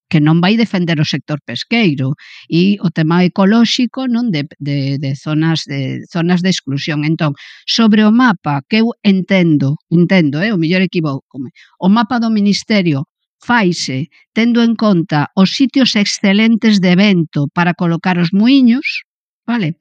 que 0.10 0.22
non 0.22 0.38
vai 0.42 0.54
defender 0.56 0.98
o 1.02 1.08
sector 1.08 1.42
pesqueiro 1.42 2.14
e 2.46 2.78
o 2.82 2.90
tema 2.94 3.26
ecolóxico 3.26 4.06
non 4.06 4.30
de, 4.30 4.46
de, 4.62 5.02
de 5.02 5.12
zonas 5.18 5.66
de 5.66 6.06
zonas 6.10 6.42
de 6.46 6.50
exclusión. 6.54 7.06
Entón, 7.06 7.34
sobre 7.66 8.06
o 8.06 8.12
mapa 8.14 8.62
que 8.70 8.86
eu 8.86 8.94
entendo, 9.02 9.82
entendo, 9.90 10.42
eh, 10.42 10.54
o 10.54 10.62
mellor 10.62 10.82
equivocome. 10.86 11.50
O 11.82 11.90
mapa 11.90 12.22
do 12.22 12.30
ministerio 12.30 13.10
faise 13.42 14.10
tendo 14.34 14.62
en 14.62 14.74
conta 14.78 15.30
os 15.36 15.54
sitios 15.58 15.96
excelentes 15.96 16.82
de 16.82 16.90
evento 16.98 17.50
para 17.54 17.74
colocar 17.74 18.18
os 18.18 18.30
muiños, 18.34 19.06
vale? 19.46 19.78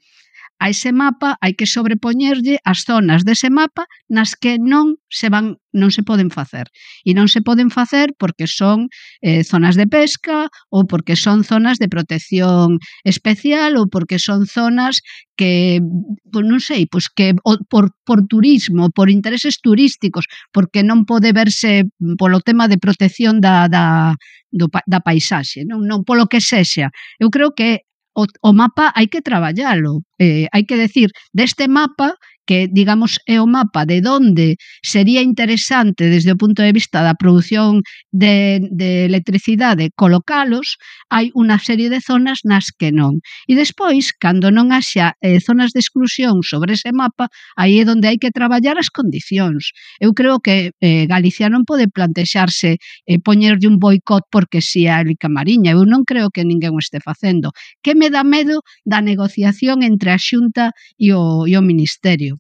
a 0.64 0.70
ese 0.70 0.96
mapa 0.96 1.36
hai 1.44 1.52
que 1.52 1.68
sobrepoñerlle 1.68 2.56
as 2.64 2.88
zonas 2.88 3.20
dese 3.28 3.52
mapa 3.52 3.84
nas 4.08 4.32
que 4.32 4.56
non 4.56 4.96
se 5.12 5.28
van 5.28 5.60
non 5.76 5.92
se 5.92 6.00
poden 6.00 6.32
facer. 6.32 6.72
E 7.04 7.12
non 7.12 7.28
se 7.28 7.44
poden 7.44 7.68
facer 7.68 8.16
porque 8.16 8.48
son 8.48 8.88
eh, 9.20 9.44
zonas 9.44 9.76
de 9.76 9.84
pesca 9.84 10.48
ou 10.72 10.88
porque 10.88 11.20
son 11.20 11.44
zonas 11.44 11.76
de 11.76 11.92
protección 11.92 12.80
especial 13.04 13.76
ou 13.76 13.92
porque 13.92 14.16
son 14.16 14.48
zonas 14.48 15.04
que, 15.36 15.84
pues, 16.32 16.44
non 16.48 16.64
sei, 16.64 16.88
pues 16.88 17.12
que 17.12 17.36
o, 17.44 17.60
por, 17.68 17.92
por 18.08 18.24
turismo, 18.24 18.88
por 18.88 19.12
intereses 19.12 19.60
turísticos, 19.60 20.24
porque 20.48 20.80
non 20.80 21.04
pode 21.04 21.36
verse 21.36 21.84
polo 22.16 22.40
tema 22.40 22.72
de 22.72 22.80
protección 22.80 23.44
da, 23.44 23.68
da, 23.68 24.16
do, 24.48 24.72
da 24.88 25.04
paisaxe, 25.04 25.68
non, 25.68 25.84
non 25.84 26.08
polo 26.08 26.24
que 26.24 26.40
sexa. 26.40 26.88
Eu 27.20 27.28
creo 27.28 27.52
que 27.52 27.84
o, 28.14 28.26
o 28.42 28.50
mapa 28.52 28.92
hai 28.96 29.06
que 29.12 29.22
traballalo. 29.22 30.02
Eh, 30.18 30.46
hai 30.52 30.64
que 30.64 30.76
decir, 30.76 31.10
deste 31.32 31.68
mapa 31.68 32.14
que 32.46 32.68
digamos 32.70 33.20
é 33.26 33.40
o 33.40 33.46
mapa 33.46 33.84
de 33.84 34.00
donde 34.00 34.56
sería 34.82 35.22
interesante 35.22 36.08
desde 36.08 36.32
o 36.32 36.40
punto 36.40 36.60
de 36.62 36.72
vista 36.72 37.02
da 37.02 37.14
produción 37.16 37.82
de, 38.12 38.60
de 38.70 39.04
electricidade 39.08 39.90
colocalos, 39.96 40.76
hai 41.08 41.32
unha 41.34 41.56
serie 41.58 41.88
de 41.88 42.00
zonas 42.00 42.44
nas 42.44 42.70
que 42.74 42.92
non. 42.92 43.20
E 43.48 43.56
despois, 43.56 44.12
cando 44.16 44.52
non 44.52 44.70
haxa 44.72 45.16
eh, 45.20 45.40
zonas 45.40 45.72
de 45.72 45.80
exclusión 45.80 46.44
sobre 46.44 46.76
ese 46.76 46.92
mapa, 46.92 47.32
aí 47.56 47.80
é 47.80 47.84
onde 47.88 48.08
hai 48.08 48.18
que 48.20 48.34
traballar 48.34 48.76
as 48.76 48.92
condicións. 48.92 49.72
Eu 50.00 50.12
creo 50.12 50.40
que 50.40 50.72
eh, 50.80 51.06
Galicia 51.06 51.48
non 51.48 51.64
pode 51.64 51.88
plantexarse 51.88 52.76
eh, 52.80 53.18
poñerlle 53.20 53.70
un 53.70 53.78
boicot 53.78 54.28
porque 54.30 54.60
si 54.60 54.86
a 54.88 55.00
Élica 55.00 55.28
Mariña. 55.28 55.72
Eu 55.72 55.84
non 55.86 56.02
creo 56.04 56.28
que 56.34 56.44
ninguén 56.44 56.74
o 56.74 56.82
este 56.82 57.00
facendo. 57.00 57.52
Que 57.84 57.94
me 57.94 58.08
dá 58.10 58.22
medo 58.24 58.62
da 58.84 59.00
negociación 59.00 59.82
entre 59.82 60.10
a 60.12 60.18
Xunta 60.18 60.72
e 60.98 61.12
o, 61.12 61.46
e 61.46 61.54
o 61.56 61.62
Ministerio 61.62 62.33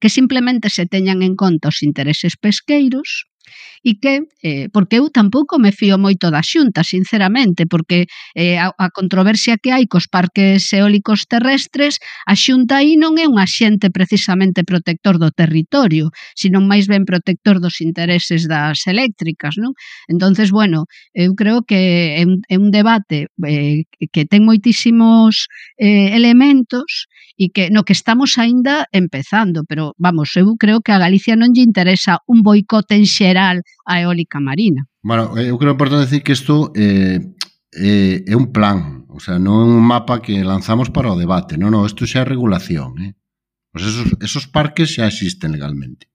que 0.00 0.08
simplemente 0.08 0.70
se 0.70 0.86
teñan 0.86 1.22
en 1.22 1.34
conta 1.36 1.68
os 1.68 1.82
intereses 1.82 2.36
pesqueiros 2.36 3.26
e 3.84 4.00
que 4.00 4.24
eh, 4.40 4.72
porque 4.72 4.96
eu 4.96 5.12
tampouco 5.12 5.60
me 5.60 5.70
fío 5.70 6.00
moito 6.00 6.32
da 6.32 6.40
Xunta, 6.40 6.80
sinceramente, 6.82 7.68
porque 7.68 8.08
eh, 8.32 8.56
a, 8.56 8.72
a 8.72 8.88
controversia 8.88 9.60
que 9.60 9.70
hai 9.70 9.84
cos 9.84 10.08
parques 10.08 10.72
eólicos 10.72 11.28
terrestres, 11.28 12.00
a 12.24 12.32
Xunta 12.32 12.80
aí 12.80 12.96
non 12.96 13.20
é 13.20 13.28
un 13.28 13.36
axente 13.36 13.92
precisamente 13.92 14.64
protector 14.64 15.20
do 15.20 15.28
territorio, 15.28 16.08
sino 16.32 16.64
máis 16.64 16.88
ben 16.88 17.04
protector 17.04 17.60
dos 17.60 17.84
intereses 17.84 18.48
das 18.48 18.88
eléctricas, 18.88 19.60
non? 19.60 19.76
Entonces, 20.08 20.48
bueno, 20.48 20.88
eu 21.12 21.36
creo 21.36 21.60
que 21.60 22.16
é 22.16 22.24
un, 22.24 22.40
é 22.48 22.56
un 22.56 22.72
debate 22.72 23.28
eh, 23.44 23.84
que 24.08 24.24
ten 24.24 24.48
moitísimos 24.48 25.52
eh, 25.76 26.16
elementos 26.16 27.04
e 27.36 27.52
que 27.52 27.68
no 27.68 27.84
que 27.84 27.92
estamos 27.92 28.40
aínda 28.40 28.86
empezando, 28.94 29.68
pero 29.68 29.92
vamos, 30.00 30.32
eu 30.40 30.56
creo 30.56 30.80
que 30.80 30.94
a 30.94 31.02
Galicia 31.02 31.36
non 31.36 31.52
lle 31.52 31.66
interesa 31.66 32.22
un 32.30 32.40
boicote 32.46 32.94
en 32.96 33.04
xeral 33.04 33.33
xeral 33.34 33.62
a 33.84 34.00
eólica 34.00 34.38
marina. 34.38 34.86
Bueno, 35.02 35.36
eh, 35.36 35.50
eu 35.50 35.58
creo 35.58 35.74
importante 35.74 36.06
decir 36.06 36.22
que 36.22 36.32
isto 36.32 36.70
eh, 36.74 37.18
eh, 37.74 38.22
é 38.26 38.34
un 38.36 38.54
plan, 38.54 39.06
o 39.10 39.18
sea, 39.18 39.42
non 39.42 39.58
é 39.58 39.66
un 39.66 39.82
mapa 39.82 40.22
que 40.22 40.38
lanzamos 40.46 40.94
para 40.94 41.10
o 41.10 41.18
debate, 41.18 41.58
non, 41.58 41.74
non, 41.74 41.82
isto 41.82 42.06
xa 42.06 42.22
é 42.22 42.24
regulación, 42.24 42.94
eh? 43.02 43.12
pues 43.74 43.90
esos, 43.90 44.14
esos 44.22 44.46
parques 44.46 44.94
xa 44.94 45.10
existen 45.10 45.50
legalmente. 45.50 46.06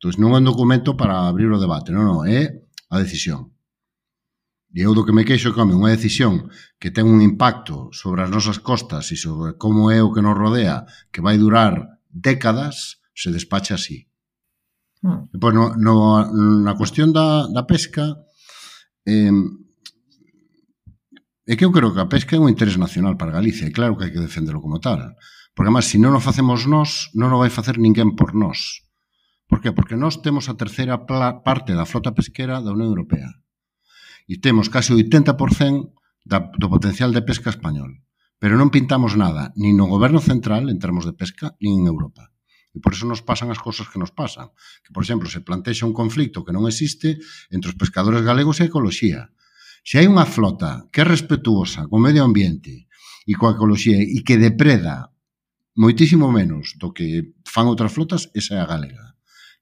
Entón, 0.00 0.16
non 0.16 0.32
é 0.32 0.40
un 0.40 0.48
documento 0.48 0.96
para 0.96 1.28
abrir 1.28 1.52
o 1.52 1.60
debate, 1.60 1.92
non, 1.92 2.08
non, 2.08 2.24
é 2.24 2.64
a 2.88 2.96
decisión. 2.96 3.52
E 4.72 4.84
eu 4.84 4.92
do 4.92 5.04
que 5.04 5.16
me 5.16 5.24
queixo 5.24 5.52
que, 5.52 5.60
home, 5.60 5.76
unha 5.76 5.92
decisión 5.92 6.48
que 6.80 6.92
ten 6.92 7.08
un 7.08 7.20
impacto 7.20 7.92
sobre 7.92 8.24
as 8.24 8.32
nosas 8.32 8.60
costas 8.60 9.12
e 9.12 9.16
sobre 9.16 9.56
como 9.60 9.92
é 9.92 10.00
o 10.00 10.12
que 10.12 10.24
nos 10.24 10.36
rodea, 10.36 10.88
que 11.12 11.24
vai 11.24 11.36
durar 11.36 12.00
décadas, 12.08 13.00
se 13.12 13.32
despacha 13.32 13.76
así. 13.76 14.07
Mm. 15.02 15.38
Pois 15.38 15.54
no, 15.54 15.74
no, 15.76 15.94
na 16.62 16.74
cuestión 16.74 17.12
da, 17.14 17.46
da 17.46 17.62
pesca, 17.66 18.18
eh, 19.06 19.30
é 21.48 21.56
que 21.56 21.64
eu 21.64 21.72
creo 21.72 21.94
que 21.94 22.02
a 22.02 22.10
pesca 22.12 22.36
é 22.36 22.42
un 22.42 22.52
interés 22.52 22.76
nacional 22.76 23.16
para 23.16 23.32
Galicia, 23.32 23.64
e 23.64 23.72
claro 23.72 23.96
que 23.96 24.04
hai 24.04 24.12
que 24.12 24.20
defenderlo 24.20 24.60
como 24.60 24.82
tal. 24.82 25.16
Porque, 25.56 25.72
además, 25.72 25.88
se 25.88 25.96
si 25.96 26.02
non 26.02 26.12
o 26.12 26.20
facemos 26.20 26.68
nós, 26.68 27.08
non 27.16 27.32
o 27.32 27.40
vai 27.40 27.48
facer 27.48 27.80
ninguén 27.80 28.14
por 28.18 28.36
nós. 28.36 28.84
Por 29.48 29.64
que? 29.64 29.72
Porque 29.72 29.96
nós 29.96 30.20
temos 30.20 30.52
a 30.52 30.58
terceira 30.60 31.08
parte 31.08 31.72
da 31.72 31.88
flota 31.88 32.12
pesquera 32.12 32.60
da 32.60 32.70
Unión 32.76 32.92
Europea. 32.92 33.32
E 34.28 34.36
temos 34.44 34.68
casi 34.68 34.92
o 34.92 35.00
80% 35.00 35.88
da, 36.28 36.52
do 36.52 36.68
potencial 36.68 37.16
de 37.16 37.24
pesca 37.24 37.48
español. 37.48 38.04
Pero 38.36 38.60
non 38.60 38.68
pintamos 38.68 39.16
nada, 39.16 39.50
nin 39.56 39.74
no 39.74 39.88
goberno 39.88 40.20
central, 40.20 40.68
en 40.68 40.78
termos 40.78 41.08
de 41.08 41.16
pesca, 41.16 41.56
nin 41.58 41.82
en 41.82 41.90
Europa. 41.90 42.28
E 42.74 42.78
por 42.84 42.92
eso 42.92 43.08
nos 43.08 43.24
pasan 43.24 43.48
as 43.48 43.60
cousas 43.60 43.88
que 43.88 43.98
nos 43.98 44.12
pasan. 44.12 44.52
Que, 44.84 44.92
por 44.92 45.02
exemplo, 45.02 45.26
se 45.28 45.40
plantexa 45.40 45.88
un 45.88 45.96
conflicto 45.96 46.44
que 46.44 46.52
non 46.52 46.68
existe 46.68 47.16
entre 47.48 47.72
os 47.72 47.78
pescadores 47.80 48.22
galegos 48.22 48.60
e 48.60 48.66
a 48.66 48.70
ecoloxía. 48.70 49.32
Se 49.82 49.96
hai 49.98 50.06
unha 50.06 50.28
flota 50.28 50.84
que 50.92 51.00
é 51.00 51.06
respetuosa 51.06 51.88
co 51.88 51.96
medio 51.96 52.22
ambiente 52.22 52.86
e 53.24 53.32
coa 53.36 53.56
ecoloxía 53.56 53.98
e 53.98 54.20
que 54.26 54.36
depreda 54.36 55.12
moitísimo 55.78 56.28
menos 56.28 56.76
do 56.76 56.92
que 56.92 57.36
fan 57.46 57.70
outras 57.70 57.94
flotas, 57.94 58.28
esa 58.36 58.58
é 58.58 58.60
a 58.60 58.68
galega 58.68 59.08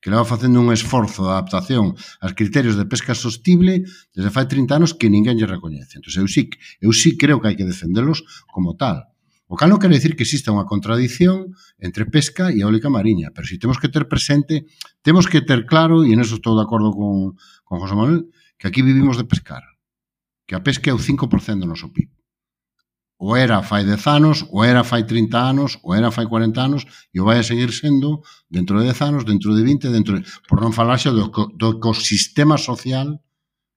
que 0.06 0.10
leva 0.10 0.24
facendo 0.24 0.60
un 0.60 0.70
esforzo 0.70 1.24
de 1.24 1.34
adaptación 1.34 1.96
aos 2.22 2.36
criterios 2.38 2.76
de 2.76 2.86
pesca 2.86 3.10
sostible 3.10 3.82
desde 4.14 4.30
fai 4.30 4.46
30 4.46 4.78
anos 4.78 4.94
que 4.94 5.10
ninguén 5.10 5.34
lle 5.34 5.50
recoñece. 5.50 5.98
Entón, 5.98 6.14
eu 6.22 6.28
sí, 6.30 6.46
eu 6.78 6.94
sí 6.94 7.18
creo 7.18 7.42
que 7.42 7.50
hai 7.50 7.56
que 7.58 7.66
defendelos 7.66 8.22
como 8.46 8.78
tal 8.78 9.15
O 9.46 9.54
cal 9.54 9.70
non 9.70 9.78
quere 9.78 9.94
decir 9.94 10.18
que 10.18 10.26
exista 10.26 10.50
unha 10.50 10.66
contradición 10.66 11.54
entre 11.78 12.10
pesca 12.10 12.50
e 12.50 12.66
eólica 12.66 12.90
mariña, 12.90 13.30
pero 13.30 13.46
si 13.46 13.62
temos 13.62 13.78
que 13.78 13.86
ter 13.86 14.10
presente, 14.10 14.66
temos 15.06 15.30
que 15.30 15.38
ter 15.38 15.70
claro, 15.70 16.02
e 16.02 16.10
en 16.10 16.18
eso 16.18 16.42
estou 16.42 16.58
de 16.58 16.66
acordo 16.66 16.90
con, 16.90 17.38
con 17.62 17.78
José 17.78 17.94
Manuel, 17.94 18.26
que 18.58 18.66
aquí 18.66 18.82
vivimos 18.82 19.14
de 19.14 19.28
pescar, 19.30 19.62
que 20.50 20.58
a 20.58 20.64
pesca 20.66 20.90
é 20.90 20.94
o 20.94 20.98
5% 20.98 21.30
do 21.62 21.70
noso 21.70 21.94
PIB. 21.94 22.10
O 23.22 23.38
era 23.38 23.62
fai 23.62 23.86
10 23.86 24.02
anos, 24.10 24.44
o 24.50 24.60
era 24.66 24.84
fai 24.84 25.06
30 25.06 25.38
anos, 25.38 25.78
o 25.86 25.94
era 25.94 26.10
fai 26.10 26.26
40 26.26 26.60
anos, 26.60 26.82
e 27.14 27.22
o 27.22 27.24
vai 27.24 27.38
a 27.40 27.46
seguir 27.46 27.72
sendo 27.72 28.20
dentro 28.50 28.76
de 28.82 28.92
10 28.92 29.02
anos, 29.08 29.22
dentro 29.24 29.56
de 29.56 29.62
20, 29.62 29.88
dentro 29.88 30.20
de, 30.20 30.26
por 30.50 30.60
non 30.60 30.74
falarse 30.74 31.08
do, 31.08 31.32
do 31.32 31.68
ecosistema 31.80 32.60
social 32.60 33.16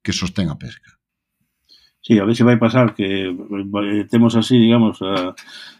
que 0.03 0.11
sostén 0.11 0.51
a 0.51 0.59
pesca. 0.59 0.98
Sí, 2.01 2.17
a 2.17 2.25
veces 2.25 2.45
vai 2.45 2.57
pasar 2.57 2.95
que 2.95 3.27
eh, 3.27 4.07
temos 4.09 4.35
así, 4.35 4.57
digamos, 4.57 5.01
a, 5.01 5.35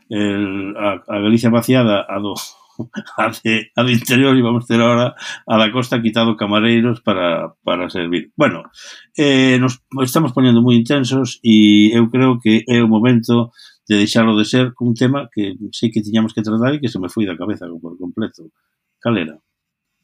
el, 0.09 0.75
a, 0.75 1.01
a 1.07 1.19
Galicia 1.19 1.49
vaciada 1.49 2.05
a 2.07 2.19
do, 2.19 2.35
a 3.17 3.31
de, 3.43 3.71
a 3.75 3.83
de 3.83 3.93
interior 3.93 4.35
e 4.35 4.43
vamos 4.43 4.67
ter 4.67 4.81
ahora 4.81 5.15
a 5.47 5.55
da 5.55 5.71
costa 5.71 6.01
quitado 6.01 6.35
camareiros 6.35 6.99
para, 6.99 7.55
para 7.63 7.89
servir. 7.89 8.31
Bueno, 8.35 8.67
eh, 9.15 9.59
nos 9.59 9.79
estamos 10.03 10.35
poñendo 10.35 10.59
moi 10.59 10.75
intensos 10.75 11.39
e 11.39 11.95
eu 11.95 12.11
creo 12.11 12.35
que 12.43 12.67
é 12.67 12.83
o 12.83 12.91
momento 12.91 13.55
de 13.87 13.95
deixarlo 13.95 14.35
de 14.35 14.43
ser 14.43 14.75
un 14.83 14.93
tema 14.93 15.31
que 15.31 15.55
sei 15.71 15.87
que 15.87 16.03
tiñamos 16.03 16.35
que 16.35 16.43
tratar 16.43 16.75
e 16.75 16.81
que 16.83 16.91
se 16.91 16.99
me 16.99 17.07
foi 17.07 17.23
da 17.23 17.39
cabeza 17.39 17.63
por 17.79 17.95
completo. 17.95 18.51
Cal 18.99 19.15
era? 19.15 19.39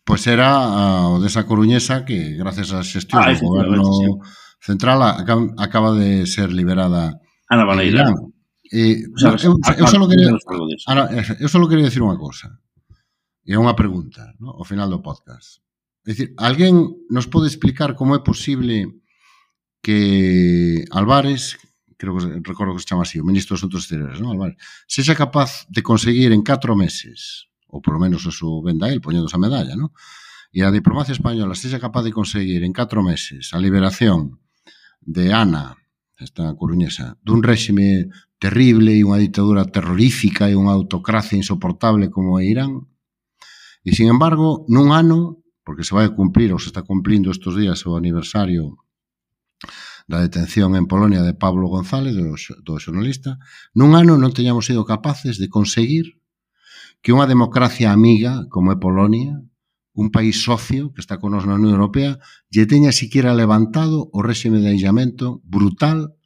Pois 0.06 0.24
pues 0.24 0.32
era 0.32 0.48
ah, 0.48 1.12
o 1.12 1.20
desa 1.20 1.44
Coruñesa 1.44 2.08
que 2.08 2.40
gracias 2.40 2.72
á 2.72 2.80
xestión 2.88 3.20
ah, 3.20 3.36
do 3.36 3.52
goberno... 3.52 3.84
Sí 4.00 4.08
Central 4.66 5.02
acaba, 5.04 5.46
acaba 5.58 5.90
de 5.94 6.26
ser 6.26 6.50
liberada 6.52 7.22
Ana 7.50 7.66
Baleira. 7.66 8.10
Eh, 8.74 9.06
eu, 9.22 9.54
eu, 9.78 9.88
só 9.88 10.08
quería, 10.10 10.34
Ana, 10.88 11.06
eu 11.40 11.48
só 11.48 11.62
quería 11.70 11.86
decir 11.86 12.02
unha 12.02 12.18
cosa 12.18 12.50
e 13.46 13.54
unha 13.54 13.78
pregunta 13.78 14.34
no? 14.42 14.58
ao 14.58 14.66
final 14.66 14.90
do 14.90 15.06
podcast 15.06 15.62
é 16.02 16.10
dicir, 16.10 16.34
alguén 16.42 16.98
nos 17.14 17.30
pode 17.30 17.46
explicar 17.46 17.94
como 17.94 18.18
é 18.18 18.26
posible 18.26 18.90
que 19.86 20.82
Álvarez 20.90 21.62
creo 21.94 22.18
que 22.18 22.42
recordo 22.42 22.74
que 22.74 22.82
se 22.82 22.90
chama 22.90 23.06
así 23.06 23.22
o 23.22 23.28
ministro 23.30 23.54
dos 23.54 23.62
Asuntos 23.62 23.86
Exteriores 23.86 24.18
no? 24.18 24.34
Álvarez, 24.34 24.58
sexa 24.90 25.14
capaz 25.14 25.70
de 25.70 25.86
conseguir 25.86 26.34
en 26.34 26.42
4 26.42 26.74
meses 26.74 27.54
ou 27.70 27.86
polo 27.86 28.02
menos 28.02 28.26
eso 28.26 28.66
venda 28.66 28.90
el 28.90 28.98
poñendo 28.98 29.30
esa 29.30 29.38
medalla 29.38 29.78
no? 29.78 29.94
e 30.50 30.66
a 30.66 30.74
diplomacia 30.74 31.14
española 31.14 31.54
sexa 31.54 31.78
capaz 31.78 32.02
de 32.02 32.10
conseguir 32.18 32.66
en 32.66 32.74
4 32.74 33.06
meses 33.06 33.54
a 33.54 33.62
liberación 33.62 34.42
de 35.06 35.32
Ana, 35.34 35.78
esta 36.18 36.50
coruñesa, 36.58 37.18
dun 37.22 37.46
réxime 37.46 38.10
terrible 38.42 38.98
e 38.98 39.06
unha 39.06 39.22
ditadura 39.22 39.70
terrorífica 39.70 40.50
e 40.50 40.58
unha 40.58 40.74
autocracia 40.74 41.38
insoportable 41.38 42.10
como 42.10 42.42
é 42.42 42.50
Irán. 42.50 42.90
E, 43.86 43.94
sin 43.94 44.10
embargo, 44.10 44.66
nun 44.68 44.92
ano, 44.92 45.46
porque 45.62 45.86
se 45.86 45.94
vai 45.94 46.10
cumplir 46.12 46.52
ou 46.52 46.60
se 46.60 46.74
está 46.74 46.82
cumplindo 46.82 47.30
estes 47.30 47.54
días 47.54 47.86
o 47.86 47.94
aniversario 47.96 48.82
da 50.06 50.22
detención 50.22 50.78
en 50.78 50.86
Polonia 50.86 51.26
de 51.26 51.34
Pablo 51.34 51.70
González, 51.70 52.14
do, 52.14 52.38
do 52.38 52.74
xornalista, 52.78 53.42
nun 53.74 53.98
ano 53.98 54.18
non 54.18 54.34
teñamos 54.34 54.70
sido 54.70 54.86
capaces 54.86 55.42
de 55.42 55.50
conseguir 55.50 56.22
que 57.02 57.14
unha 57.14 57.30
democracia 57.30 57.94
amiga 57.94 58.46
como 58.50 58.74
é 58.74 58.78
Polonia 58.78 59.42
un 59.96 60.12
país 60.12 60.44
socio 60.44 60.92
que 60.94 61.00
está 61.00 61.18
con 61.18 61.32
nos 61.32 61.48
na 61.48 61.56
Unión 61.56 61.72
Europea 61.72 62.20
lle 62.52 62.68
teña 62.68 62.92
siquiera 62.92 63.32
levantado 63.32 64.12
o 64.12 64.20
réxime 64.20 64.60
de 64.60 64.76
aislamento 64.76 65.40
brutal 65.48 66.20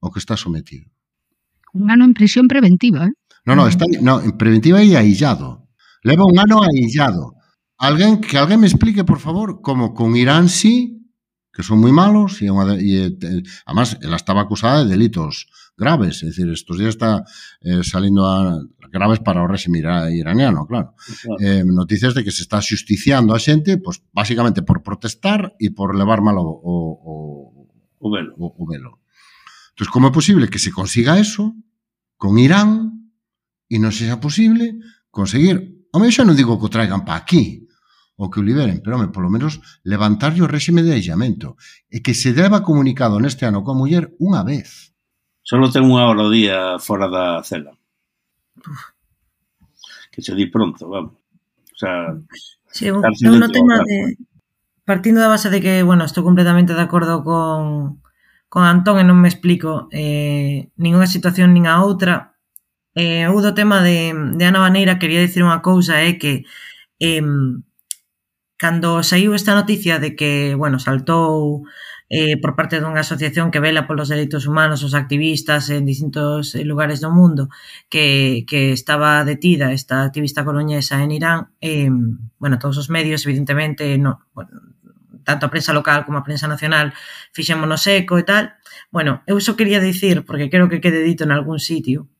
o 0.00 0.08
que 0.08 0.18
está 0.18 0.40
sometido. 0.40 0.88
Un 1.76 1.92
ano 1.92 2.08
en 2.08 2.16
prisión 2.16 2.48
preventiva, 2.48 3.06
eh? 3.06 3.14
No, 3.44 3.54
no, 3.54 3.68
está, 3.68 3.84
no 4.00 4.24
en 4.24 4.34
preventiva 4.40 4.80
e 4.82 4.96
aillado. 4.96 5.68
Leva 6.02 6.24
un 6.24 6.40
ano 6.40 6.64
aillado. 6.64 7.36
Alguén 7.76 8.24
que 8.24 8.40
alguén 8.40 8.60
me 8.60 8.68
explique, 8.68 9.04
por 9.04 9.20
favor, 9.20 9.60
como 9.60 9.92
con 9.92 10.16
Irán 10.16 10.48
sí, 10.48 11.00
que 11.52 11.62
son 11.62 11.80
moi 11.84 11.92
malos 11.92 12.40
e, 12.40 12.48
unha, 12.48 12.76
e, 12.80 13.12
e 13.12 13.44
además 13.68 14.00
ela 14.00 14.16
estaba 14.16 14.48
acusada 14.48 14.84
de 14.84 14.96
delitos 14.96 15.52
graves. 15.80 16.20
É 16.20 16.28
dicir, 16.28 16.44
estos 16.52 16.76
días 16.76 16.92
está 16.92 17.24
eh, 17.64 17.80
salindo 17.80 18.28
a 18.28 18.60
graves 18.92 19.24
para 19.24 19.40
o 19.40 19.48
réxime 19.48 19.80
iraniano, 19.80 20.68
claro. 20.68 20.92
claro. 20.98 21.40
Eh, 21.40 21.64
noticias 21.64 22.12
de 22.12 22.20
que 22.20 22.34
se 22.34 22.44
está 22.44 22.60
xusticiando 22.60 23.32
a 23.32 23.40
xente, 23.40 23.80
pois, 23.80 24.04
pues, 24.04 24.12
basicamente 24.12 24.60
por 24.60 24.84
protestar 24.84 25.56
e 25.56 25.72
por 25.72 25.96
levar 25.96 26.20
mal 26.20 26.36
o, 26.36 26.44
o, 26.44 26.74
o, 27.00 27.14
o 27.96 28.06
velo. 28.12 28.36
O, 28.36 28.52
o 28.52 28.64
velo. 28.68 29.00
Entón, 29.72 29.88
como 29.88 30.08
é 30.08 30.12
posible 30.12 30.52
que 30.52 30.60
se 30.60 30.68
consiga 30.68 31.16
eso 31.16 31.56
con 32.20 32.36
Irán 32.36 33.08
e 33.72 33.80
non 33.80 33.96
sexa 33.96 34.20
posible 34.20 34.76
conseguir, 35.08 35.88
o 35.88 35.98
xa 36.12 36.28
non 36.28 36.36
digo 36.36 36.60
que 36.60 36.68
o 36.68 36.74
traigan 36.74 37.08
para 37.08 37.16
aquí, 37.16 37.70
o 38.20 38.28
que 38.28 38.42
o 38.42 38.44
liberen, 38.44 38.84
pero, 38.84 39.00
home, 39.00 39.08
polo 39.08 39.32
menos 39.32 39.64
levantarlle 39.80 40.44
o 40.44 40.50
réxime 40.50 40.84
de 40.84 40.92
aillamento 40.92 41.56
e 41.88 42.04
que 42.04 42.12
se 42.12 42.36
deba 42.36 42.60
comunicado 42.60 43.16
neste 43.16 43.48
ano 43.48 43.64
coa 43.64 43.72
muller 43.72 44.12
unha 44.20 44.44
vez. 44.44 44.89
Solo 45.42 45.72
ten 45.72 45.88
unha 45.88 46.06
hora 46.06 46.28
o 46.28 46.32
día 46.32 46.78
fora 46.78 47.08
da 47.08 47.40
cela. 47.42 47.72
Que 50.12 50.20
se 50.22 50.34
di 50.34 50.46
pronto, 50.46 50.88
vamos. 50.88 51.16
O 51.74 51.76
sea, 51.80 52.12
sí, 52.70 52.86
eu, 52.86 53.00
eu 53.00 53.32
no 53.36 53.48
tema 53.48 53.80
de... 53.82 54.16
Partindo 54.84 55.20
da 55.22 55.32
base 55.32 55.48
de 55.48 55.62
que, 55.62 55.82
bueno, 55.86 56.04
estou 56.04 56.26
completamente 56.26 56.74
de 56.74 56.82
acordo 56.82 57.22
con, 57.22 58.02
con 58.50 58.66
Antón 58.66 58.98
e 58.98 59.04
non 59.06 59.16
me 59.16 59.30
explico 59.30 59.86
eh, 59.94 60.68
ninguna 60.76 61.06
situación 61.06 61.54
nin 61.54 61.70
a 61.70 61.80
outra. 61.80 62.36
Eh, 62.98 63.24
eu 63.30 63.38
do 63.38 63.54
tema 63.54 63.80
de, 63.86 64.12
de 64.34 64.44
Ana 64.44 64.60
Baneira 64.60 64.98
quería 64.98 65.22
dicir 65.22 65.46
unha 65.46 65.62
cousa, 65.62 66.02
é 66.02 66.10
eh, 66.10 66.14
que 66.18 66.32
eh, 66.98 67.22
cando 68.60 69.00
saiu 69.06 69.32
esta 69.32 69.54
noticia 69.54 70.02
de 70.02 70.12
que, 70.18 70.52
bueno, 70.58 70.82
saltou 70.82 71.64
eh, 72.10 72.36
por 72.42 72.58
parte 72.58 72.82
dunha 72.82 73.06
asociación 73.06 73.54
que 73.54 73.62
vela 73.62 73.86
polos 73.86 74.10
dereitos 74.10 74.50
humanos 74.50 74.82
os 74.82 74.98
activistas 74.98 75.70
en 75.70 75.86
distintos 75.86 76.58
eh, 76.58 76.66
lugares 76.66 76.98
do 76.98 77.14
mundo 77.14 77.48
que, 77.86 78.42
que 78.50 78.74
estaba 78.74 79.22
detida 79.22 79.70
esta 79.70 80.02
activista 80.02 80.42
coruñesa 80.42 80.98
en 81.00 81.14
Irán 81.14 81.54
eh, 81.62 81.88
bueno, 82.42 82.58
todos 82.58 82.76
os 82.82 82.90
medios 82.90 83.22
evidentemente 83.24 83.94
no, 83.96 84.26
bueno, 84.34 84.50
tanto 85.22 85.46
a 85.46 85.52
prensa 85.54 85.72
local 85.72 86.04
como 86.04 86.18
a 86.18 86.26
prensa 86.26 86.50
nacional 86.50 86.92
fixémonos 87.30 87.86
eco 87.86 88.18
e 88.18 88.24
tal. 88.26 88.58
Bueno, 88.90 89.22
eu 89.30 89.38
só 89.38 89.54
quería 89.54 89.78
dicir, 89.78 90.26
porque 90.26 90.50
creo 90.50 90.66
que 90.66 90.82
quede 90.82 91.06
dito 91.06 91.22
en 91.22 91.30
algún 91.30 91.62
sitio, 91.62 92.10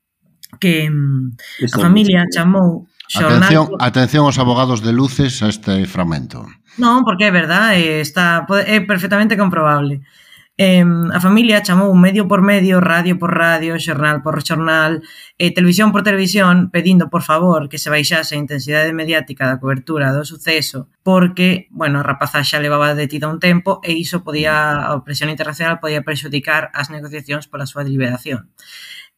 que 0.58 0.86
mm, 0.90 1.74
a 1.74 1.78
familia 1.78 2.26
chamou 2.30 2.86
Xornal... 3.10 3.42
Atención, 3.42 3.66
atención 3.82 4.22
aos 4.22 4.38
abogados 4.38 4.86
de 4.86 4.94
luces 4.94 5.42
a 5.42 5.50
este 5.50 5.82
fragmento. 5.90 6.46
Non, 6.78 7.02
porque 7.02 7.26
é 7.26 7.34
verdade, 7.34 7.82
eh, 7.82 8.06
está, 8.06 8.46
é 8.46 8.78
perfectamente 8.86 9.34
comprobable. 9.34 10.06
Eh, 10.54 10.86
a 10.86 11.18
familia 11.18 11.58
chamou 11.58 11.90
medio 11.98 12.30
por 12.30 12.38
medio, 12.38 12.78
radio 12.78 13.18
por 13.18 13.34
radio, 13.34 13.74
xornal 13.82 14.22
por 14.22 14.38
xornal, 14.46 15.02
eh, 15.42 15.50
televisión 15.50 15.90
por 15.90 16.06
televisión, 16.06 16.70
pedindo, 16.70 17.10
por 17.10 17.26
favor, 17.26 17.66
que 17.66 17.82
se 17.82 17.90
baixase 17.90 18.38
a 18.38 18.42
intensidade 18.44 18.94
mediática 18.94 19.42
da 19.50 19.58
cobertura 19.58 20.14
do 20.14 20.22
suceso, 20.22 20.86
porque, 21.02 21.66
bueno, 21.74 21.98
a 21.98 22.06
rapaza 22.06 22.46
xa 22.46 22.62
levaba 22.62 22.94
detida 22.94 23.26
un 23.26 23.42
tempo 23.42 23.82
e 23.82 23.90
iso 23.98 24.22
podía, 24.22 24.86
a 24.86 24.94
presión 25.02 25.34
internacional 25.34 25.82
podía 25.82 26.06
perxudicar 26.06 26.70
as 26.78 26.94
negociacións 26.94 27.50
pola 27.50 27.66
súa 27.66 27.82
liberación. 27.82 28.54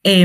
Eh, 0.01 0.25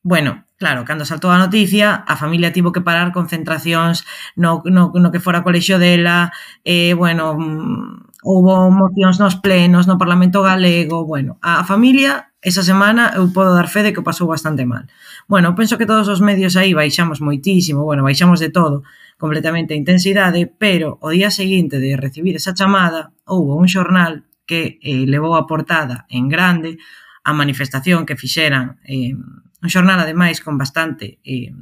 bueno, 0.00 0.48
Claro, 0.62 0.84
cando 0.86 1.02
saltou 1.02 1.34
a 1.34 1.42
noticia, 1.42 2.06
a 2.06 2.14
familia 2.14 2.54
tivo 2.54 2.70
que 2.70 2.86
parar 2.86 3.10
concentracións 3.10 4.06
no, 4.38 4.62
no, 4.62 4.94
no 4.94 5.10
que 5.10 5.18
fora 5.18 5.42
colexio 5.42 5.82
dela, 5.82 6.30
eh, 6.62 6.94
bueno, 6.94 7.34
mm, 7.34 8.22
houbo 8.22 8.70
mocións 8.70 9.18
nos 9.18 9.34
plenos, 9.34 9.90
no 9.90 9.98
Parlamento 9.98 10.38
Galego, 10.38 11.02
bueno, 11.02 11.34
a 11.42 11.66
familia 11.66 12.30
esa 12.38 12.62
semana 12.62 13.10
eu 13.18 13.26
podo 13.34 13.58
dar 13.58 13.66
fe 13.66 13.82
de 13.82 13.90
que 13.90 14.06
pasou 14.06 14.30
bastante 14.30 14.62
mal. 14.62 14.86
Bueno, 15.26 15.58
penso 15.58 15.74
que 15.82 15.90
todos 15.90 16.06
os 16.06 16.22
medios 16.22 16.54
aí 16.54 16.78
baixamos 16.78 17.18
moitísimo, 17.18 17.82
bueno, 17.82 18.06
baixamos 18.06 18.38
de 18.38 18.54
todo, 18.54 18.86
completamente 19.18 19.74
a 19.74 19.80
intensidade, 19.82 20.46
pero 20.46 21.02
o 21.02 21.10
día 21.10 21.34
seguinte 21.34 21.82
de 21.82 21.98
recibir 21.98 22.38
esa 22.38 22.54
chamada, 22.54 23.10
houbo 23.26 23.58
un 23.58 23.66
xornal 23.66 24.30
que 24.46 24.78
eh, 24.78 25.10
levou 25.10 25.34
a 25.34 25.42
portada 25.42 26.06
en 26.06 26.30
grande 26.30 26.78
a 27.26 27.34
manifestación 27.34 28.06
que 28.06 28.14
fixeran 28.14 28.78
eh, 28.86 29.18
un 29.62 29.70
xornal 29.70 30.02
ademais 30.02 30.42
con 30.42 30.58
bastante 30.58 31.22
eh, 31.22 31.54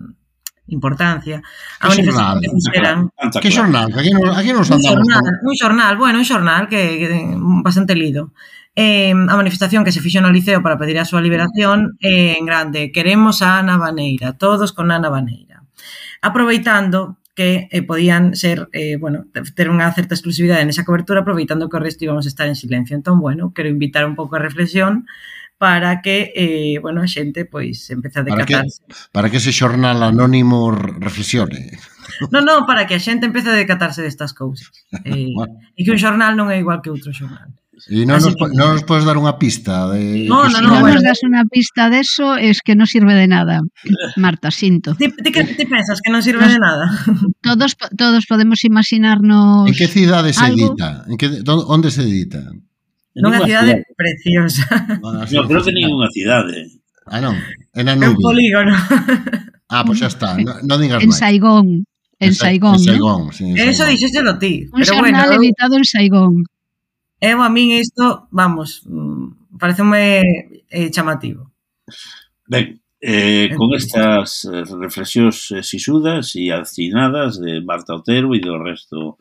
importancia. 0.73 1.43
A 1.81 1.93
que 1.93 2.03
xornal? 2.03 2.41
Fixeran, 2.41 2.99
que 3.43 3.51
xornal? 3.53 3.89
Aquí 3.93 4.11
non, 4.11 4.33
aquí 4.33 4.51
non 4.51 4.65
un 4.65 4.81
xornal, 4.83 5.25
un 5.45 5.55
xornal, 5.55 5.95
bueno, 6.01 6.17
un 6.19 6.27
xornal 6.27 6.65
que, 6.67 6.81
que 6.97 7.09
bastante 7.63 7.95
lido. 7.95 8.33
Eh, 8.75 9.13
a 9.13 9.35
manifestación 9.37 9.85
que 9.85 9.93
se 9.93 10.01
fixo 10.01 10.23
no 10.23 10.31
Liceo 10.31 10.63
para 10.63 10.79
pedir 10.79 10.97
a 10.97 11.05
súa 11.05 11.21
liberación 11.21 12.01
eh, 12.01 12.39
en 12.39 12.47
grande. 12.47 12.95
Queremos 12.95 13.43
a 13.43 13.61
Ana 13.61 13.77
Baneira, 13.77 14.39
todos 14.39 14.73
con 14.73 14.89
Ana 14.95 15.11
Baneira. 15.11 15.67
Aproveitando 16.23 17.19
que 17.35 17.69
eh, 17.71 17.83
podían 17.83 18.37
ser, 18.37 18.69
eh, 18.73 18.97
bueno, 18.97 19.27
ter 19.33 19.69
unha 19.69 19.91
certa 19.93 20.15
exclusividade 20.15 20.63
nesa 20.63 20.87
cobertura 20.87 21.27
aproveitando 21.27 21.67
que 21.67 21.79
o 21.79 21.83
resto 21.83 22.07
íbamos 22.07 22.25
a 22.27 22.33
estar 22.33 22.47
en 22.47 22.55
silencio. 22.55 22.95
Entón, 22.95 23.19
bueno, 23.19 23.51
quero 23.51 23.69
invitar 23.69 24.07
un 24.07 24.15
pouco 24.15 24.39
a 24.39 24.45
reflexión 24.45 25.09
para 25.61 26.01
que, 26.01 26.33
eh, 26.35 26.79
bueno, 26.81 27.05
a 27.05 27.07
xente 27.07 27.45
pois 27.45 27.85
empece 27.93 28.21
a 28.21 28.25
decatarse. 28.25 28.81
Para 28.81 28.97
que, 28.97 29.13
para 29.13 29.27
que 29.29 29.37
ese 29.37 29.53
xornal 29.53 30.01
anónimo 30.01 30.73
reflexione. 30.73 31.77
Non, 32.33 32.49
non, 32.49 32.65
para 32.65 32.89
que 32.89 32.97
a 32.97 33.05
xente 33.05 33.29
empece 33.29 33.53
a 33.53 33.61
decatarse 33.61 34.01
destas 34.01 34.33
cousas. 34.33 34.73
Eh, 35.05 35.29
bueno. 35.37 35.61
E 35.77 35.85
que 35.85 35.93
un 35.93 36.01
xornal 36.01 36.33
non 36.33 36.49
é 36.49 36.57
igual 36.57 36.81
que 36.81 36.89
outro 36.89 37.13
xornal. 37.13 37.53
E 37.93 38.09
non 38.09 38.25
nos, 38.25 38.33
que... 38.33 38.49
non 38.57 38.73
nos 38.73 38.89
podes 38.89 39.05
dar 39.05 39.21
unha 39.21 39.37
pista? 39.37 39.85
De... 39.93 40.25
No, 40.25 40.49
no, 40.49 40.65
no, 40.65 40.81
non 40.81 40.81
bueno. 40.81 40.97
nos 40.97 41.05
das 41.05 41.21
unha 41.29 41.45
pista 41.45 41.93
deso, 41.93 42.41
es 42.41 42.65
que 42.65 42.73
non 42.73 42.89
sirve 42.89 43.13
de 43.13 43.29
nada, 43.29 43.61
Marta, 44.17 44.49
sinto. 44.49 44.97
Ti, 44.97 45.13
ti, 45.13 45.29
que, 45.29 45.45
ti 45.45 45.69
pensas 45.69 46.01
que 46.01 46.09
non 46.09 46.25
sirve 46.25 46.49
nos, 46.49 46.57
de 46.57 46.61
nada? 46.61 46.89
Todos 47.45 47.77
todos 47.77 48.25
podemos 48.25 48.65
imaginarnos 48.65 49.69
En 49.69 49.77
que 49.77 49.93
cidade 49.93 50.33
se 50.33 50.49
edita? 50.49 51.05
En 51.05 51.21
que, 51.21 51.45
onde 51.45 51.93
se 51.93 52.09
edita? 52.09 52.49
Nunha 53.17 53.43
cidade, 53.43 53.83
cidade 53.83 53.87
preciosa. 53.97 54.65
Bueno, 55.03 55.27
no, 55.27 55.49
creo 55.49 55.63
que 55.65 55.73
ninguna 55.73 56.09
cidade. 56.11 56.63
Eh. 56.63 56.69
Ah, 57.07 57.21
non, 57.21 57.35
en 57.75 57.87
Anubis. 57.89 58.07
É 58.07 58.11
un 58.15 58.23
polígono. 58.23 58.75
Ah, 59.71 59.83
pois 59.87 59.99
pues 59.99 60.07
xa 60.07 60.09
está, 60.15 60.29
non, 60.39 60.63
no 60.67 60.75
digas 60.79 61.03
en 61.03 61.11
máis. 61.11 61.19
En 61.19 61.23
Saigón. 61.23 61.67
En 62.21 62.35
Saigón, 62.35 62.75
en 62.75 62.85
Saigón, 62.85 63.21
¿no? 63.27 63.33
sí, 63.33 63.45
en 63.45 63.57
Saigón. 63.57 63.71
Eso 63.71 63.83
dixéselo 63.87 64.33
ti. 64.39 64.67
Un 64.71 64.83
pero 64.83 64.95
xornal 64.95 65.29
bueno, 65.31 65.43
editado 65.43 65.75
en 65.79 65.87
Saigón. 65.87 66.35
Eu 67.21 67.39
a 67.43 67.49
min 67.51 67.75
isto, 67.77 68.31
vamos, 68.31 68.83
mm, 68.87 69.59
pareceume 69.59 70.23
eh, 70.71 70.91
chamativo. 70.91 71.53
Ben, 72.47 72.81
eh, 73.01 73.51
con 73.57 73.75
estas 73.75 74.45
eh, 74.45 74.65
reflexións 74.79 75.51
eh, 75.51 75.63
sisudas 75.63 76.37
e 76.37 76.53
acinadas 76.53 77.41
de 77.41 77.61
Marta 77.61 77.95
Otero 77.95 78.35
e 78.37 78.41
do 78.41 78.61
resto 78.61 79.19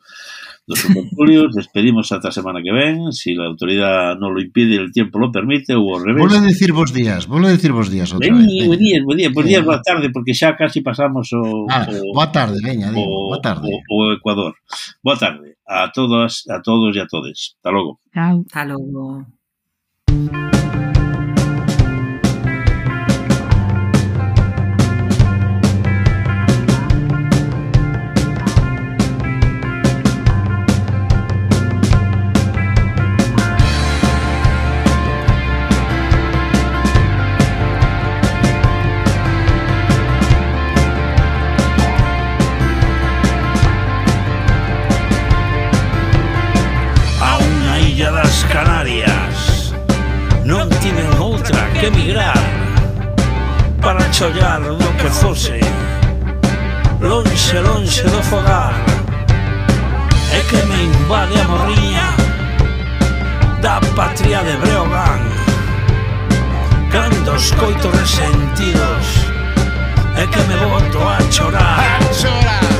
dos 0.70 0.78
concultorios. 0.86 1.50
Despedimos 1.58 2.14
ata 2.14 2.30
a 2.30 2.36
semana 2.38 2.62
que 2.62 2.70
ven, 2.70 3.10
se 3.10 3.34
si 3.34 3.36
a 3.36 3.50
autoridade 3.50 4.14
non 4.22 4.30
lo 4.30 4.38
impide, 4.38 4.78
e 4.78 4.82
el 4.86 4.94
tempo 4.94 5.18
lo 5.18 5.34
permite 5.34 5.74
ou 5.74 5.90
ao 5.90 5.98
revés. 5.98 6.22
Vole 6.22 6.46
decir 6.46 6.70
vos 6.70 6.94
días, 6.94 7.26
vole 7.26 7.50
decir 7.50 7.74
vos 7.74 7.90
días 7.90 8.14
outra 8.14 8.30
ven, 8.30 8.38
vez. 8.38 8.46
Ven. 8.46 8.54
días, 8.54 8.78
día, 8.78 8.98
buen 9.02 9.18
día, 9.18 9.28
buen 9.34 9.46
días, 9.50 9.66
boa 9.66 9.82
tarde, 9.82 10.14
porque 10.14 10.30
xa 10.30 10.54
casi 10.54 10.78
pasamos 10.86 11.34
o... 11.34 11.66
Ah, 11.66 11.90
o 11.90 12.14
boa 12.14 12.30
tarde, 12.30 12.62
veña, 12.62 12.94
digo, 12.94 13.34
boa 13.34 13.42
tarde. 13.42 13.66
O, 13.90 14.06
o 14.06 14.14
Ecuador. 14.14 14.54
Boa 15.02 15.18
tarde 15.18 15.58
a 15.66 15.90
todas, 15.92 16.44
a 16.48 16.62
todos 16.62 16.96
e 16.96 17.00
a 17.00 17.06
todes. 17.06 17.54
Hasta 17.56 17.70
logo. 17.70 18.00
Chao. 18.14 18.44
Hasta 18.46 18.64
logo. 18.64 19.26
lonxe, 57.50 57.58
lonxe 57.58 58.02
do 58.02 58.22
fogar. 58.22 58.74
É 60.32 60.40
que 60.40 60.56
me 60.66 60.84
invade 60.84 61.40
a 61.40 61.44
morriña 61.48 62.14
Da 63.60 63.80
patria 63.96 64.42
de 64.44 64.56
Breogán. 64.58 65.20
Cando 66.90 67.36
escoito 67.36 67.88
resentidos 67.90 69.26
É 70.16 70.26
que 70.26 70.40
me 70.40 70.56
boto 70.56 70.98
a 71.08 71.18
chorar. 71.30 71.98
A 72.00 72.14
chorar. 72.14 72.79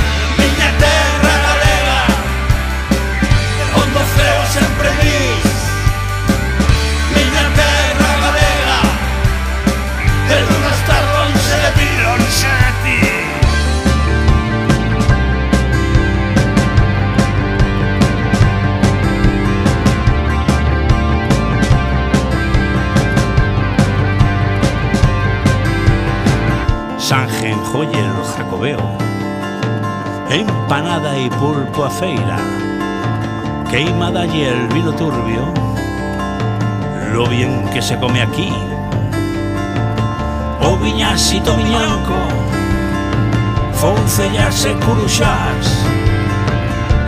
Sanjoy 27.63 27.85
no 27.85 28.23
Jacobeo 28.23 28.79
Empanada 30.29 31.17
e 31.17 31.29
pulpo 31.29 31.83
a 31.83 31.89
feira. 31.89 32.37
Queimada 33.69 34.25
y 34.25 34.43
el 34.43 34.67
vino 34.69 34.93
turbio. 34.93 35.43
Lo 37.11 37.25
bien 37.27 37.67
que 37.73 37.81
se 37.81 37.97
come 37.99 38.21
aquí. 38.21 38.53
O 40.61 40.77
viñasito 40.77 41.57
miñanco, 41.57 42.15
Foncellas 43.73 44.63
e 44.65 44.73
curuxás 44.75 45.65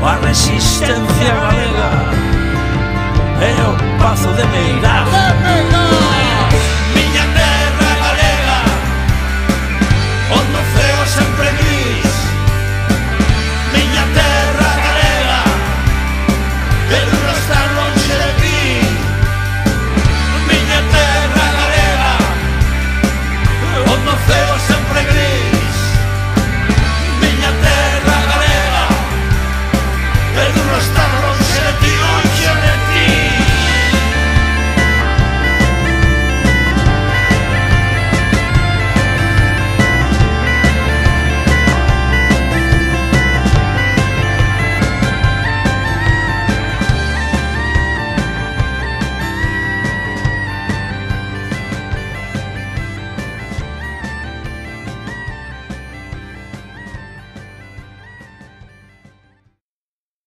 A 0.02 0.16
resistencia 0.26 1.34
galega 1.44 1.92
E 3.40 3.52
o 3.62 4.02
pazo 4.02 4.30
de 4.34 4.44
Meirás 4.48 5.83